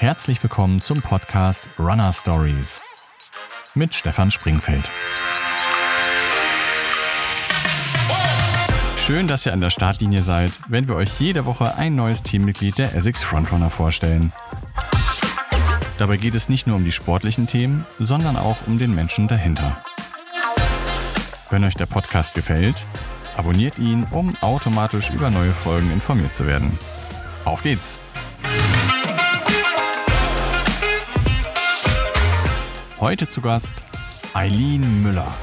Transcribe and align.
Herzlich 0.00 0.42
willkommen 0.42 0.80
zum 0.80 1.02
Podcast 1.02 1.62
Runner 1.78 2.10
Stories 2.14 2.80
mit 3.74 3.94
Stefan 3.94 4.30
Springfeld. 4.30 4.82
Schön, 8.96 9.26
dass 9.26 9.44
ihr 9.44 9.52
an 9.52 9.60
der 9.60 9.68
Startlinie 9.68 10.22
seid, 10.22 10.52
wenn 10.68 10.88
wir 10.88 10.94
euch 10.94 11.10
jede 11.20 11.44
Woche 11.44 11.74
ein 11.74 11.96
neues 11.96 12.22
Teammitglied 12.22 12.78
der 12.78 12.94
Essex 12.94 13.22
Frontrunner 13.22 13.68
vorstellen. 13.68 14.32
Dabei 15.98 16.16
geht 16.16 16.34
es 16.34 16.48
nicht 16.48 16.66
nur 16.66 16.76
um 16.76 16.84
die 16.86 16.92
sportlichen 16.92 17.46
Themen, 17.46 17.84
sondern 17.98 18.38
auch 18.38 18.56
um 18.66 18.78
den 18.78 18.94
Menschen 18.94 19.28
dahinter. 19.28 19.84
Wenn 21.50 21.62
euch 21.62 21.74
der 21.74 21.84
Podcast 21.84 22.34
gefällt, 22.34 22.86
abonniert 23.36 23.78
ihn, 23.78 24.06
um 24.12 24.32
automatisch 24.40 25.10
über 25.10 25.28
neue 25.28 25.52
Folgen 25.52 25.92
informiert 25.92 26.34
zu 26.34 26.46
werden. 26.46 26.78
Auf 27.44 27.62
geht's! 27.62 27.98
Heute 33.00 33.26
zu 33.26 33.40
Gast 33.40 33.72
Eileen 34.34 35.02
Müller. 35.02 35.34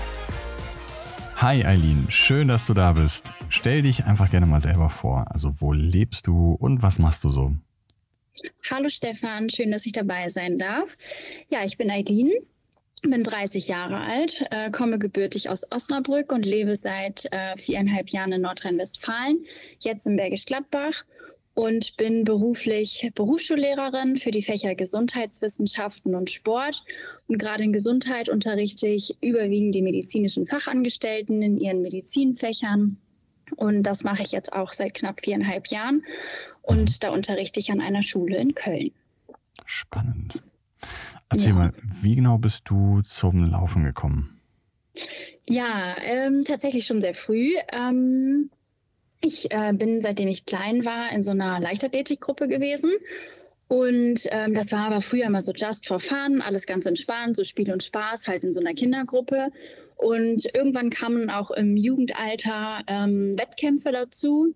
Hi 1.38 1.66
Eileen, 1.66 2.06
schön, 2.10 2.50
dass 2.50 2.68
du 2.68 2.76
da 2.76 2.94
bist. 2.94 3.32
Stell 3.50 3.82
dich 3.82 4.06
einfach 4.06 4.30
gerne 4.30 4.46
mal 4.46 4.62
selber 4.62 4.92
vor. 4.92 5.26
Also 5.32 5.56
wo 5.58 5.74
lebst 5.74 6.28
du 6.28 6.54
und 6.54 6.84
was 6.84 7.00
machst 7.00 7.24
du 7.24 7.32
so? 7.32 7.54
Hallo 8.70 8.90
Stefan, 8.90 9.50
schön, 9.50 9.72
dass 9.72 9.88
ich 9.88 9.92
dabei 9.92 10.30
sein 10.30 10.58
darf. 10.58 10.98
Ja, 11.50 11.66
ich 11.66 11.80
bin 11.80 11.90
Eileen, 11.90 12.32
bin 13.02 13.24
30 13.24 13.68
Jahre 13.68 14.02
alt, 14.02 14.46
äh, 14.52 14.70
komme 14.70 15.00
gebürtig 15.00 15.50
aus 15.50 15.72
Osnabrück 15.72 16.32
und 16.32 16.46
lebe 16.46 16.76
seit 16.76 17.26
äh, 17.32 17.58
viereinhalb 17.58 18.10
Jahren 18.10 18.34
in 18.34 18.42
Nordrhein-Westfalen, 18.42 19.44
jetzt 19.80 20.06
in 20.06 20.16
Bergisch 20.16 20.46
Gladbach 20.46 21.06
und 21.58 21.98
bin 21.98 22.24
beruflich 22.24 23.12
Berufsschullehrerin 23.16 24.18
für 24.18 24.30
die 24.30 24.44
Fächer 24.44 24.76
Gesundheitswissenschaften 24.76 26.14
und 26.14 26.30
Sport. 26.30 26.84
Und 27.26 27.40
gerade 27.40 27.64
in 27.64 27.72
Gesundheit 27.72 28.30
unterrichte 28.30 28.86
ich 28.86 29.18
überwiegend 29.22 29.74
die 29.74 29.82
medizinischen 29.82 30.46
Fachangestellten 30.46 31.42
in 31.42 31.58
ihren 31.60 31.82
Medizinfächern. 31.82 32.98
Und 33.56 33.82
das 33.82 34.04
mache 34.04 34.22
ich 34.22 34.32
jetzt 34.34 34.54
auch 34.54 34.72
seit 34.72 34.94
knapp 34.94 35.22
viereinhalb 35.22 35.70
Jahren. 35.70 36.04
Und 36.62 36.92
mhm. 36.92 36.96
da 37.00 37.10
unterrichte 37.10 37.60
ich 37.60 37.72
an 37.72 37.82
einer 37.82 38.04
Schule 38.04 38.38
in 38.38 38.54
Köln. 38.54 38.92
Spannend. 39.66 40.44
Erzähl 41.28 41.54
ja. 41.54 41.56
mal, 41.56 41.74
wie 42.04 42.16
genau 42.16 42.38
bist 42.38 42.70
du 42.70 43.02
zum 43.02 43.50
Laufen 43.50 43.84
gekommen? 43.84 44.40
Ja, 45.50 45.96
ähm, 46.04 46.44
tatsächlich 46.46 46.86
schon 46.86 47.02
sehr 47.02 47.16
früh. 47.16 47.54
Ähm, 47.74 48.52
ich 49.22 49.52
äh, 49.52 49.74
bin, 49.74 50.02
seitdem 50.02 50.28
ich 50.28 50.46
klein 50.46 50.86
war, 50.86 51.12
in 51.12 51.24
so 51.24 51.32
einer 51.32 51.60
Leichtathletikgruppe 51.60 52.48
gewesen. 52.48 52.92
Und 53.68 54.22
ähm, 54.32 54.54
das 54.54 54.72
war 54.72 54.86
aber 54.86 55.02
früher 55.02 55.26
immer 55.26 55.42
so 55.42 55.52
just 55.52 55.88
for 55.88 56.00
fun, 56.00 56.42
alles 56.42 56.66
ganz 56.66 56.86
entspannt, 56.86 57.36
so 57.36 57.44
Spiel 57.44 57.72
und 57.72 57.84
Spaß, 57.84 58.28
halt 58.28 58.44
in 58.44 58.54
so 58.54 58.62
einer 58.62 58.74
Kindergruppe. 58.74 59.50
Und 59.98 60.46
irgendwann 60.54 60.90
kamen 60.90 61.30
auch 61.30 61.52
im 61.52 61.76
Jugendalter 61.76 62.82
ähm, 62.88 63.36
Wettkämpfe 63.38 63.92
dazu, 63.92 64.54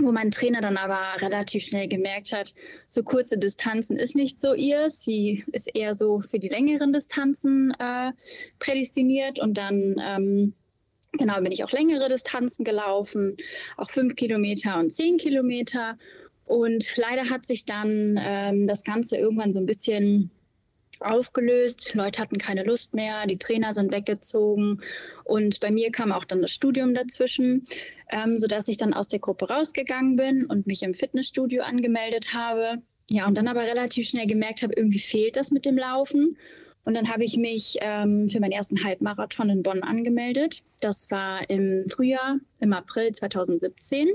wo 0.00 0.12
mein 0.12 0.30
Trainer 0.30 0.60
dann 0.60 0.76
aber 0.76 1.20
relativ 1.20 1.64
schnell 1.64 1.88
gemerkt 1.88 2.32
hat, 2.32 2.54
so 2.86 3.02
kurze 3.02 3.36
Distanzen 3.38 3.96
ist 3.96 4.14
nicht 4.14 4.38
so 4.38 4.54
ihr. 4.54 4.90
Sie 4.90 5.44
ist 5.52 5.74
eher 5.74 5.94
so 5.94 6.22
für 6.30 6.38
die 6.38 6.48
längeren 6.48 6.92
Distanzen 6.92 7.74
äh, 7.78 8.12
prädestiniert. 8.58 9.38
Und 9.38 9.58
dann 9.58 9.96
ähm, 10.02 10.54
Genau, 11.12 11.40
bin 11.40 11.52
ich 11.52 11.64
auch 11.64 11.72
längere 11.72 12.08
Distanzen 12.08 12.64
gelaufen, 12.64 13.36
auch 13.76 13.90
fünf 13.90 14.16
Kilometer 14.16 14.78
und 14.78 14.90
zehn 14.90 15.16
Kilometer. 15.16 15.96
Und 16.44 16.96
leider 16.96 17.30
hat 17.30 17.46
sich 17.46 17.64
dann 17.64 18.20
ähm, 18.22 18.66
das 18.66 18.84
Ganze 18.84 19.16
irgendwann 19.16 19.50
so 19.50 19.58
ein 19.58 19.66
bisschen 19.66 20.30
aufgelöst. 21.00 21.94
Leute 21.94 22.20
hatten 22.20 22.38
keine 22.38 22.64
Lust 22.64 22.94
mehr, 22.94 23.26
die 23.26 23.38
Trainer 23.38 23.74
sind 23.74 23.92
weggezogen 23.92 24.80
und 25.24 25.60
bei 25.60 25.70
mir 25.70 25.90
kam 25.90 26.12
auch 26.12 26.24
dann 26.24 26.40
das 26.40 26.52
Studium 26.52 26.94
dazwischen, 26.94 27.64
ähm, 28.10 28.38
sodass 28.38 28.68
ich 28.68 28.76
dann 28.76 28.94
aus 28.94 29.08
der 29.08 29.18
Gruppe 29.18 29.48
rausgegangen 29.48 30.16
bin 30.16 30.46
und 30.46 30.66
mich 30.66 30.82
im 30.82 30.94
Fitnessstudio 30.94 31.62
angemeldet 31.62 32.32
habe. 32.32 32.82
Ja, 33.10 33.26
und 33.26 33.36
dann 33.36 33.48
aber 33.48 33.62
relativ 33.62 34.08
schnell 34.08 34.26
gemerkt 34.26 34.62
habe, 34.62 34.74
irgendwie 34.74 34.98
fehlt 34.98 35.36
das 35.36 35.50
mit 35.50 35.64
dem 35.64 35.76
Laufen 35.76 36.36
und 36.86 36.94
dann 36.94 37.12
habe 37.12 37.24
ich 37.24 37.36
mich 37.36 37.78
ähm, 37.80 38.30
für 38.30 38.38
meinen 38.38 38.52
ersten 38.52 38.84
Halbmarathon 38.84 39.50
in 39.50 39.64
Bonn 39.64 39.82
angemeldet. 39.82 40.62
Das 40.80 41.10
war 41.10 41.50
im 41.50 41.84
Frühjahr, 41.88 42.38
im 42.60 42.72
April 42.72 43.10
2017. 43.10 44.08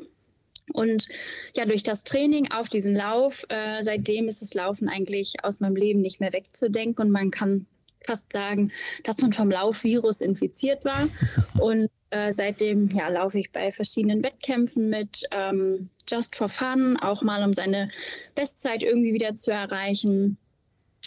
Und 0.71 1.05
ja, 1.53 1.65
durch 1.65 1.83
das 1.83 2.05
Training 2.05 2.49
auf 2.49 2.69
diesen 2.69 2.95
Lauf, 2.95 3.45
äh, 3.49 3.83
seitdem 3.83 4.29
ist 4.29 4.41
das 4.41 4.53
Laufen 4.53 4.87
eigentlich 4.87 5.43
aus 5.43 5.59
meinem 5.59 5.75
Leben 5.75 5.99
nicht 5.99 6.21
mehr 6.21 6.31
wegzudenken. 6.31 7.05
Und 7.05 7.11
man 7.11 7.29
kann 7.29 7.65
fast 8.05 8.31
sagen, 8.31 8.71
dass 9.03 9.17
man 9.17 9.33
vom 9.33 9.51
Laufvirus 9.51 10.21
infiziert 10.21 10.85
war. 10.85 11.09
Und 11.59 11.89
äh, 12.09 12.31
seitdem 12.31 12.87
ja, 12.91 13.09
laufe 13.09 13.37
ich 13.37 13.51
bei 13.51 13.73
verschiedenen 13.73 14.23
Wettkämpfen 14.23 14.89
mit, 14.89 15.23
ähm, 15.31 15.89
just 16.09 16.37
for 16.37 16.47
fun, 16.47 16.95
auch 16.95 17.21
mal 17.21 17.43
um 17.43 17.51
seine 17.51 17.89
Bestzeit 18.33 18.81
irgendwie 18.81 19.13
wieder 19.13 19.35
zu 19.35 19.51
erreichen. 19.51 20.37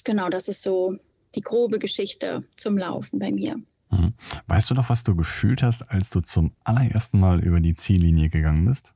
Genau, 0.05 0.29
das 0.29 0.49
ist 0.49 0.63
so 0.63 0.99
die 1.37 1.41
grobe 1.41 1.79
Geschichte 1.79 2.45
zum 2.57 2.79
Laufen 2.79 3.19
bei 3.19 3.31
mir. 3.33 3.57
Mhm. 3.91 4.15
Weißt 4.47 4.71
du 4.71 4.75
noch, 4.75 4.91
was 4.91 5.05
du 5.05 5.15
gefühlt 5.15 5.63
hast, 5.63 5.83
als 5.83 6.11
du 6.11 6.21
zum 6.21 6.53
allerersten 6.65 7.21
Mal 7.21 7.43
über 7.43 7.61
die 7.61 7.75
Ziellinie 7.75 8.29
gegangen 8.29 8.65
bist? 8.65 8.93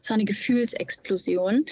Es 0.00 0.08
war 0.08 0.14
eine 0.14 0.24
Gefühlsexplosion. 0.24 1.64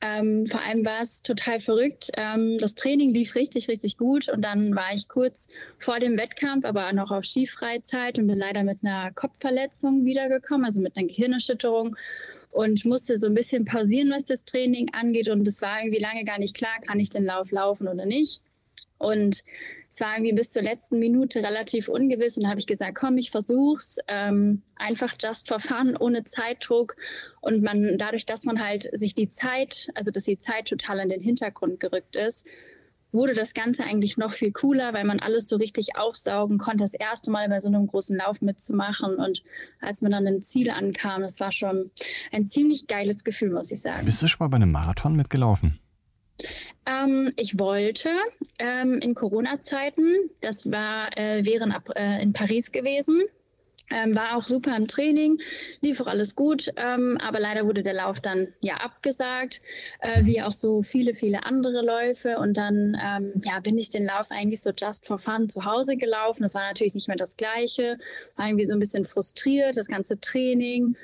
Ähm, 0.00 0.46
vor 0.46 0.62
allem 0.62 0.84
war 0.84 1.02
es 1.02 1.22
total 1.22 1.60
verrückt. 1.60 2.10
Ähm, 2.16 2.56
das 2.58 2.74
Training 2.74 3.12
lief 3.12 3.34
richtig, 3.34 3.68
richtig 3.68 3.98
gut. 3.98 4.28
Und 4.28 4.42
dann 4.42 4.74
war 4.74 4.94
ich 4.94 5.08
kurz 5.08 5.48
vor 5.78 6.00
dem 6.00 6.16
Wettkampf, 6.16 6.64
aber 6.64 6.92
noch 6.92 7.10
auf 7.10 7.24
Skifreizeit 7.24 8.18
und 8.18 8.28
bin 8.28 8.38
leider 8.38 8.64
mit 8.64 8.78
einer 8.82 9.12
Kopfverletzung 9.12 10.04
wiedergekommen, 10.04 10.64
also 10.64 10.80
mit 10.80 10.96
einer 10.96 11.06
Gehirnerschütterung 11.06 11.96
und 12.50 12.86
musste 12.86 13.18
so 13.18 13.26
ein 13.26 13.34
bisschen 13.34 13.66
pausieren, 13.66 14.10
was 14.10 14.24
das 14.24 14.46
Training 14.46 14.88
angeht. 14.94 15.28
Und 15.28 15.46
es 15.46 15.60
war 15.60 15.80
irgendwie 15.80 16.00
lange 16.00 16.24
gar 16.24 16.38
nicht 16.38 16.56
klar, 16.56 16.80
kann 16.86 16.98
ich 16.98 17.10
den 17.10 17.24
Lauf 17.24 17.50
laufen 17.50 17.88
oder 17.88 18.06
nicht. 18.06 18.42
Und 18.98 19.44
es 19.88 20.00
war 20.00 20.14
irgendwie 20.14 20.32
bis 20.32 20.50
zur 20.50 20.62
letzten 20.62 20.98
Minute 20.98 21.42
relativ 21.42 21.88
ungewiss 21.88 22.36
und 22.36 22.44
da 22.44 22.50
habe 22.50 22.60
ich 22.60 22.66
gesagt, 22.66 22.96
komm, 22.98 23.18
ich 23.18 23.30
versuch's. 23.30 23.98
Ähm, 24.08 24.62
einfach 24.76 25.14
just 25.20 25.48
for 25.48 25.60
fun, 25.60 25.96
ohne 25.96 26.24
Zeitdruck. 26.24 26.96
Und 27.40 27.62
man, 27.62 27.96
dadurch, 27.98 28.26
dass 28.26 28.44
man 28.44 28.64
halt 28.64 28.88
sich 28.92 29.14
die 29.14 29.28
Zeit, 29.28 29.88
also 29.94 30.10
dass 30.10 30.24
die 30.24 30.38
Zeit 30.38 30.68
total 30.68 31.00
in 31.00 31.08
den 31.08 31.20
Hintergrund 31.20 31.80
gerückt 31.80 32.16
ist, 32.16 32.46
wurde 33.12 33.32
das 33.32 33.54
Ganze 33.54 33.84
eigentlich 33.84 34.16
noch 34.16 34.32
viel 34.32 34.52
cooler, 34.52 34.92
weil 34.92 35.04
man 35.04 35.20
alles 35.20 35.48
so 35.48 35.56
richtig 35.56 35.96
aufsaugen 35.96 36.58
konnte, 36.58 36.84
das 36.84 36.94
erste 36.94 37.30
Mal 37.30 37.48
bei 37.48 37.60
so 37.60 37.68
einem 37.68 37.86
großen 37.86 38.16
Lauf 38.16 38.42
mitzumachen. 38.42 39.16
Und 39.16 39.42
als 39.80 40.02
man 40.02 40.12
dann 40.12 40.26
im 40.26 40.42
Ziel 40.42 40.70
ankam, 40.70 41.22
das 41.22 41.40
war 41.40 41.52
schon 41.52 41.90
ein 42.32 42.46
ziemlich 42.46 42.86
geiles 42.86 43.24
Gefühl, 43.24 43.50
muss 43.50 43.72
ich 43.72 43.80
sagen. 43.80 44.04
Bist 44.04 44.22
du 44.22 44.26
schon 44.26 44.38
mal 44.40 44.48
bei 44.48 44.56
einem 44.56 44.72
Marathon 44.72 45.16
mitgelaufen? 45.16 45.78
Ähm, 46.86 47.30
ich 47.36 47.58
wollte 47.58 48.10
ähm, 48.58 48.98
in 49.00 49.14
Corona-Zeiten, 49.14 50.30
das 50.40 50.70
war 50.70 51.16
äh, 51.16 51.44
während 51.44 51.74
äh, 51.94 52.22
in 52.22 52.32
Paris 52.32 52.72
gewesen, 52.72 53.22
ähm, 53.90 54.16
war 54.16 54.36
auch 54.36 54.42
super 54.42 54.76
im 54.76 54.88
Training, 54.88 55.38
lief 55.80 56.00
auch 56.00 56.06
alles 56.08 56.34
gut, 56.34 56.72
ähm, 56.76 57.18
aber 57.22 57.38
leider 57.38 57.66
wurde 57.66 57.82
der 57.82 57.94
Lauf 57.94 58.20
dann 58.20 58.48
ja 58.60 58.76
abgesagt, 58.78 59.60
äh, 60.00 60.24
wie 60.24 60.42
auch 60.42 60.52
so 60.52 60.82
viele, 60.82 61.14
viele 61.14 61.44
andere 61.44 61.84
Läufe. 61.84 62.38
Und 62.38 62.56
dann 62.56 62.96
ähm, 63.00 63.40
ja, 63.44 63.60
bin 63.60 63.78
ich 63.78 63.90
den 63.90 64.04
Lauf 64.04 64.30
eigentlich 64.30 64.60
so 64.60 64.70
just 64.76 65.06
for 65.06 65.18
fun 65.18 65.48
zu 65.48 65.64
Hause 65.64 65.96
gelaufen. 65.96 66.42
Das 66.42 66.54
war 66.54 66.62
natürlich 66.62 66.94
nicht 66.94 67.08
mehr 67.08 67.16
das 67.16 67.36
Gleiche, 67.36 67.98
war 68.36 68.48
irgendwie 68.48 68.66
so 68.66 68.74
ein 68.74 68.80
bisschen 68.80 69.04
frustriert, 69.04 69.76
das 69.76 69.86
ganze 69.86 70.18
Training 70.18 70.96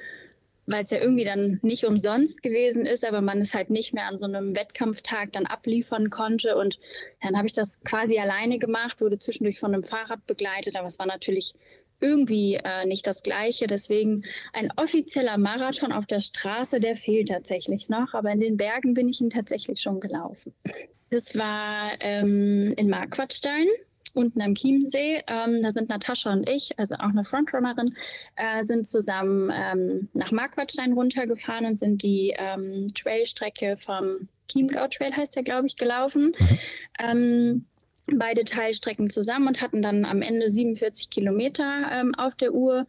weil 0.66 0.84
es 0.84 0.90
ja 0.90 0.98
irgendwie 0.98 1.24
dann 1.24 1.58
nicht 1.62 1.84
umsonst 1.84 2.42
gewesen 2.42 2.86
ist, 2.86 3.04
aber 3.04 3.20
man 3.20 3.40
es 3.40 3.54
halt 3.54 3.70
nicht 3.70 3.94
mehr 3.94 4.06
an 4.06 4.18
so 4.18 4.26
einem 4.26 4.56
Wettkampftag 4.56 5.32
dann 5.32 5.46
abliefern 5.46 6.10
konnte. 6.10 6.56
Und 6.56 6.78
dann 7.20 7.36
habe 7.36 7.46
ich 7.46 7.52
das 7.52 7.80
quasi 7.82 8.18
alleine 8.18 8.58
gemacht, 8.58 9.00
wurde 9.00 9.18
zwischendurch 9.18 9.58
von 9.58 9.74
einem 9.74 9.82
Fahrrad 9.82 10.26
begleitet, 10.26 10.76
aber 10.76 10.86
es 10.86 10.98
war 10.98 11.06
natürlich 11.06 11.54
irgendwie 12.00 12.54
äh, 12.54 12.84
nicht 12.86 13.06
das 13.06 13.22
Gleiche. 13.22 13.66
Deswegen 13.66 14.24
ein 14.52 14.70
offizieller 14.76 15.38
Marathon 15.38 15.92
auf 15.92 16.06
der 16.06 16.20
Straße, 16.20 16.80
der 16.80 16.96
fehlt 16.96 17.28
tatsächlich 17.28 17.88
noch, 17.88 18.14
aber 18.14 18.30
in 18.30 18.40
den 18.40 18.56
Bergen 18.56 18.94
bin 18.94 19.08
ich 19.08 19.20
ihn 19.20 19.30
tatsächlich 19.30 19.80
schon 19.80 20.00
gelaufen. 20.00 20.52
Das 21.10 21.36
war 21.36 21.92
ähm, 22.00 22.74
in 22.76 22.88
Marquardstein 22.88 23.66
unten 24.14 24.40
am 24.42 24.54
Chiemsee. 24.54 25.22
Ähm, 25.26 25.62
da 25.62 25.72
sind 25.72 25.88
Natascha 25.88 26.32
und 26.32 26.48
ich, 26.48 26.78
also 26.78 26.94
auch 26.96 27.10
eine 27.10 27.24
Frontrunnerin, 27.24 27.94
äh, 28.36 28.64
sind 28.64 28.86
zusammen 28.86 29.50
ähm, 29.54 30.08
nach 30.12 30.32
Marquardstein 30.32 30.92
runtergefahren 30.92 31.66
und 31.66 31.78
sind 31.78 32.02
die 32.02 32.34
ähm, 32.36 32.88
Trailstrecke 32.94 33.76
vom 33.78 34.28
Chiemgau 34.50 34.86
Trail, 34.88 35.16
heißt 35.16 35.36
der, 35.36 35.42
glaube 35.42 35.66
ich, 35.66 35.76
gelaufen. 35.76 36.34
Mhm. 36.38 36.58
Ähm, 36.98 37.66
beide 38.12 38.44
Teilstrecken 38.44 39.08
zusammen 39.08 39.48
und 39.48 39.62
hatten 39.62 39.82
dann 39.82 40.04
am 40.04 40.22
Ende 40.22 40.50
47 40.50 41.10
Kilometer 41.10 41.90
ähm, 41.92 42.14
auf 42.14 42.34
der 42.34 42.52
Uhr 42.52 42.86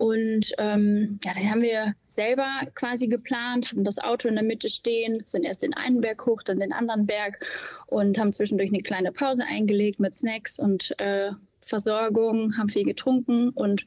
Und 0.00 0.54
ähm, 0.56 1.20
ja, 1.22 1.34
dann 1.34 1.50
haben 1.50 1.60
wir 1.60 1.94
selber 2.08 2.48
quasi 2.74 3.06
geplant, 3.06 3.70
hatten 3.70 3.84
das 3.84 3.98
Auto 3.98 4.28
in 4.28 4.34
der 4.34 4.44
Mitte 4.44 4.70
stehen, 4.70 5.22
sind 5.26 5.44
erst 5.44 5.62
den 5.62 5.74
einen 5.74 6.00
Berg 6.00 6.24
hoch, 6.24 6.42
dann 6.42 6.58
den 6.58 6.72
anderen 6.72 7.04
Berg 7.04 7.44
und 7.84 8.18
haben 8.18 8.32
zwischendurch 8.32 8.70
eine 8.70 8.80
kleine 8.80 9.12
Pause 9.12 9.44
eingelegt 9.46 10.00
mit 10.00 10.14
Snacks 10.14 10.58
und 10.58 10.98
äh, 10.98 11.32
Versorgung, 11.60 12.56
haben 12.56 12.70
viel 12.70 12.86
getrunken 12.86 13.50
und 13.50 13.84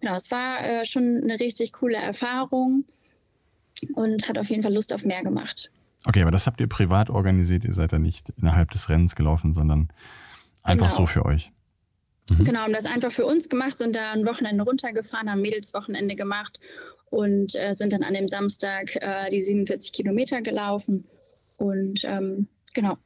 genau, 0.00 0.14
es 0.14 0.30
war 0.30 0.62
äh, 0.62 0.84
schon 0.84 1.22
eine 1.22 1.40
richtig 1.40 1.72
coole 1.72 1.96
Erfahrung 1.96 2.84
und 3.94 4.28
hat 4.28 4.36
auf 4.36 4.50
jeden 4.50 4.62
Fall 4.62 4.74
Lust 4.74 4.92
auf 4.92 5.06
mehr 5.06 5.22
gemacht. 5.22 5.70
Okay, 6.04 6.20
aber 6.20 6.30
das 6.30 6.46
habt 6.46 6.60
ihr 6.60 6.68
privat 6.68 7.08
organisiert, 7.08 7.64
ihr 7.64 7.72
seid 7.72 7.94
da 7.94 7.98
nicht 7.98 8.34
innerhalb 8.36 8.70
des 8.70 8.90
Rennens 8.90 9.16
gelaufen, 9.16 9.54
sondern 9.54 9.88
einfach 10.62 10.88
genau. 10.88 10.98
so 10.98 11.06
für 11.06 11.24
euch. 11.24 11.52
Mhm. 12.30 12.44
Genau, 12.44 12.60
haben 12.60 12.72
das 12.72 12.86
einfach 12.86 13.12
für 13.12 13.26
uns 13.26 13.48
gemacht, 13.48 13.78
sind 13.78 13.94
da 13.94 14.12
ein 14.12 14.26
Wochenende 14.26 14.64
runtergefahren, 14.64 15.30
haben 15.30 15.42
Mädelswochenende 15.42 16.16
gemacht 16.16 16.60
und 17.10 17.54
äh, 17.54 17.74
sind 17.74 17.92
dann 17.92 18.02
an 18.02 18.14
dem 18.14 18.28
Samstag 18.28 18.96
äh, 18.96 19.30
die 19.30 19.42
47 19.42 19.92
Kilometer 19.92 20.42
gelaufen. 20.42 21.06
Und 21.56 22.00
ähm, 22.04 22.48
genau. 22.72 22.96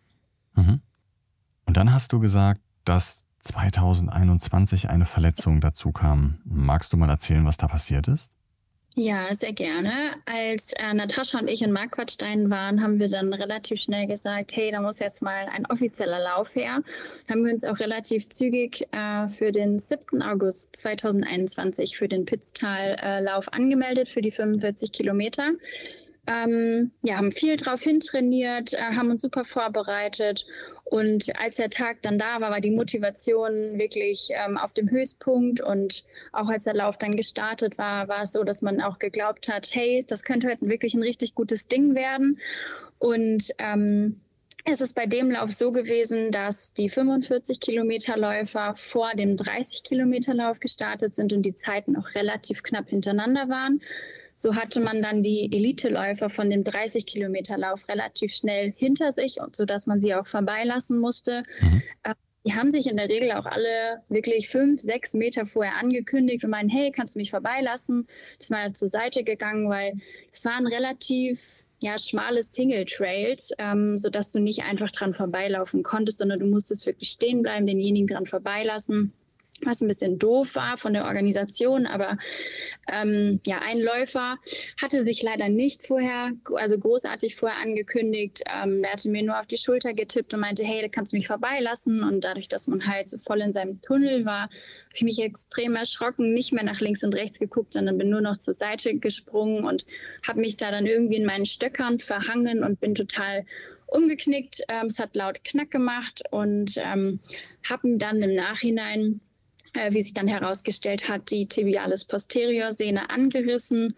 Mhm. 0.54 0.80
Und 1.66 1.76
dann 1.76 1.92
hast 1.92 2.12
du 2.12 2.20
gesagt, 2.20 2.60
dass 2.84 3.26
2021 3.42 4.88
eine 4.88 5.04
Verletzung 5.04 5.60
dazu 5.60 5.92
kam. 5.92 6.38
Magst 6.44 6.92
du 6.92 6.96
mal 6.96 7.10
erzählen, 7.10 7.44
was 7.44 7.56
da 7.56 7.66
passiert 7.68 8.08
ist? 8.08 8.30
Ja, 9.00 9.32
sehr 9.32 9.52
gerne. 9.52 9.92
Als 10.26 10.72
äh, 10.72 10.92
Natascha 10.92 11.38
und 11.38 11.46
ich 11.46 11.62
in 11.62 11.70
Marquardstein 11.70 12.50
waren, 12.50 12.82
haben 12.82 12.98
wir 12.98 13.08
dann 13.08 13.32
relativ 13.32 13.80
schnell 13.80 14.08
gesagt, 14.08 14.56
hey, 14.56 14.72
da 14.72 14.80
muss 14.80 14.98
jetzt 14.98 15.22
mal 15.22 15.46
ein 15.54 15.66
offizieller 15.66 16.18
Lauf 16.18 16.56
her. 16.56 16.82
Da 17.28 17.34
haben 17.34 17.44
wir 17.44 17.52
uns 17.52 17.62
auch 17.62 17.78
relativ 17.78 18.28
zügig 18.28 18.88
äh, 18.90 19.28
für 19.28 19.52
den 19.52 19.78
7. 19.78 20.20
August 20.20 20.74
2021 20.74 21.96
für 21.96 22.08
den 22.08 22.24
Pitztal-Lauf 22.24 23.46
äh, 23.46 23.56
angemeldet, 23.56 24.08
für 24.08 24.20
die 24.20 24.32
45 24.32 24.90
Kilometer. 24.90 25.52
Ähm, 26.26 26.90
ja, 27.02 27.18
haben 27.18 27.30
viel 27.30 27.56
drauf 27.56 27.82
hintrainiert, 27.82 28.74
äh, 28.74 28.78
haben 28.78 29.12
uns 29.12 29.22
super 29.22 29.44
vorbereitet. 29.44 30.44
Und 30.90 31.38
als 31.38 31.56
der 31.56 31.68
Tag 31.68 32.00
dann 32.00 32.18
da 32.18 32.40
war, 32.40 32.50
war 32.50 32.60
die 32.62 32.70
Motivation 32.70 33.78
wirklich 33.78 34.30
ähm, 34.32 34.56
auf 34.56 34.72
dem 34.72 34.90
Höchstpunkt. 34.90 35.60
Und 35.60 36.04
auch 36.32 36.48
als 36.48 36.64
der 36.64 36.74
Lauf 36.74 36.96
dann 36.96 37.14
gestartet 37.14 37.76
war, 37.76 38.08
war 38.08 38.22
es 38.22 38.32
so, 38.32 38.42
dass 38.42 38.62
man 38.62 38.80
auch 38.80 38.98
geglaubt 38.98 39.48
hat, 39.48 39.68
hey, 39.72 40.04
das 40.08 40.22
könnte 40.22 40.48
heute 40.48 40.66
wirklich 40.66 40.94
ein 40.94 41.02
richtig 41.02 41.34
gutes 41.34 41.68
Ding 41.68 41.94
werden. 41.94 42.38
Und 42.98 43.52
ähm, 43.58 44.20
es 44.64 44.80
ist 44.80 44.94
bei 44.94 45.06
dem 45.06 45.30
Lauf 45.30 45.50
so 45.50 45.72
gewesen, 45.72 46.30
dass 46.30 46.72
die 46.72 46.88
45 46.88 47.60
Kilometer 47.60 48.16
Läufer 48.16 48.74
vor 48.76 49.10
dem 49.14 49.36
30 49.36 49.82
Kilometer 49.82 50.34
Lauf 50.34 50.58
gestartet 50.58 51.14
sind 51.14 51.32
und 51.32 51.42
die 51.42 51.54
Zeiten 51.54 51.96
auch 51.96 52.14
relativ 52.14 52.62
knapp 52.62 52.88
hintereinander 52.88 53.48
waren. 53.48 53.80
So 54.40 54.54
hatte 54.54 54.78
man 54.78 55.02
dann 55.02 55.24
die 55.24 55.50
Eliteläufer 55.52 56.30
von 56.30 56.48
dem 56.48 56.62
30 56.62 57.06
Kilometer 57.06 57.58
Lauf 57.58 57.88
relativ 57.88 58.32
schnell 58.32 58.72
hinter 58.76 59.10
sich, 59.10 59.40
und 59.40 59.56
sodass 59.56 59.88
man 59.88 60.00
sie 60.00 60.14
auch 60.14 60.28
vorbeilassen 60.28 61.00
musste. 61.00 61.42
Mhm. 61.60 61.82
Ähm, 62.04 62.14
die 62.46 62.54
haben 62.54 62.70
sich 62.70 62.88
in 62.88 62.96
der 62.96 63.08
Regel 63.08 63.32
auch 63.32 63.46
alle 63.46 64.04
wirklich 64.08 64.48
fünf, 64.48 64.80
sechs 64.80 65.12
Meter 65.12 65.44
vorher 65.44 65.76
angekündigt 65.76 66.44
und 66.44 66.50
meinen, 66.50 66.68
hey, 66.68 66.92
kannst 66.92 67.16
du 67.16 67.18
mich 67.18 67.30
vorbeilassen? 67.30 68.06
Das 68.38 68.50
mal 68.50 68.72
zur 68.74 68.86
Seite 68.86 69.24
gegangen, 69.24 69.68
weil 69.68 69.94
es 70.32 70.44
waren 70.44 70.68
relativ 70.68 71.66
ja, 71.80 71.98
schmale 71.98 72.44
Single-Trails, 72.44 73.54
ähm, 73.58 73.98
sodass 73.98 74.30
du 74.30 74.38
nicht 74.38 74.62
einfach 74.62 74.92
dran 74.92 75.14
vorbeilaufen 75.14 75.82
konntest, 75.82 76.18
sondern 76.18 76.38
du 76.38 76.46
musstest 76.46 76.86
wirklich 76.86 77.10
stehen 77.10 77.42
bleiben, 77.42 77.66
denjenigen 77.66 78.06
dran 78.06 78.26
vorbeilassen 78.26 79.12
was 79.64 79.80
ein 79.80 79.88
bisschen 79.88 80.18
doof 80.18 80.54
war 80.54 80.76
von 80.76 80.92
der 80.92 81.04
Organisation, 81.04 81.86
aber 81.86 82.18
ähm, 82.90 83.40
ja, 83.46 83.60
ein 83.66 83.80
Läufer 83.80 84.36
hatte 84.80 85.04
sich 85.04 85.22
leider 85.22 85.48
nicht 85.48 85.86
vorher, 85.86 86.32
also 86.54 86.78
großartig 86.78 87.36
vorher 87.36 87.60
angekündigt. 87.60 88.42
Ähm, 88.46 88.82
der 88.82 88.92
hatte 88.92 89.08
mir 89.10 89.22
nur 89.22 89.38
auf 89.38 89.46
die 89.46 89.56
Schulter 89.56 89.94
getippt 89.94 90.32
und 90.34 90.40
meinte, 90.40 90.64
hey, 90.64 90.82
da 90.82 90.88
kannst 90.88 91.12
du 91.12 91.16
mich 91.16 91.26
vorbeilassen. 91.26 92.02
Und 92.02 92.24
dadurch, 92.24 92.48
dass 92.48 92.66
man 92.66 92.86
halt 92.86 93.08
so 93.08 93.18
voll 93.18 93.40
in 93.40 93.52
seinem 93.52 93.80
Tunnel 93.80 94.24
war, 94.24 94.42
habe 94.42 94.94
ich 94.94 95.02
mich 95.02 95.22
extrem 95.22 95.76
erschrocken, 95.76 96.32
nicht 96.32 96.52
mehr 96.52 96.64
nach 96.64 96.80
links 96.80 97.04
und 97.04 97.14
rechts 97.14 97.38
geguckt, 97.38 97.72
sondern 97.72 97.98
bin 97.98 98.10
nur 98.10 98.20
noch 98.20 98.36
zur 98.36 98.54
Seite 98.54 98.96
gesprungen 98.98 99.64
und 99.64 99.86
habe 100.26 100.40
mich 100.40 100.56
da 100.56 100.70
dann 100.70 100.86
irgendwie 100.86 101.16
in 101.16 101.26
meinen 101.26 101.46
Stöckern 101.46 101.98
verhangen 101.98 102.64
und 102.64 102.80
bin 102.80 102.94
total 102.94 103.44
umgeknickt. 103.86 104.62
Ähm, 104.68 104.86
es 104.86 104.98
hat 104.98 105.14
laut 105.14 105.44
Knack 105.44 105.70
gemacht 105.70 106.22
und 106.30 106.76
ähm, 106.76 107.20
habe 107.68 107.96
dann 107.96 108.22
im 108.22 108.34
Nachhinein 108.34 109.20
äh, 109.74 109.92
wie 109.92 110.02
sich 110.02 110.14
dann 110.14 110.28
herausgestellt 110.28 111.08
hat, 111.08 111.30
die 111.30 111.46
Tibialis 111.46 112.04
posterior 112.04 112.72
Sehne 112.72 113.10
angerissen. 113.10 113.96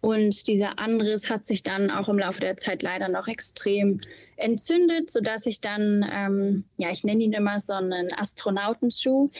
Und 0.00 0.48
dieser 0.48 0.78
Anriss 0.78 1.30
hat 1.30 1.46
sich 1.46 1.62
dann 1.62 1.90
auch 1.90 2.10
im 2.10 2.18
Laufe 2.18 2.40
der 2.40 2.58
Zeit 2.58 2.82
leider 2.82 3.08
noch 3.08 3.26
extrem 3.26 4.00
entzündet, 4.36 5.10
sodass 5.10 5.46
ich 5.46 5.62
dann, 5.62 6.04
ähm, 6.12 6.64
ja, 6.76 6.90
ich 6.90 7.04
nenne 7.04 7.24
ihn 7.24 7.32
immer 7.32 7.58
so 7.58 7.72
einen 7.72 8.12
Astronautenschuh 8.12 9.30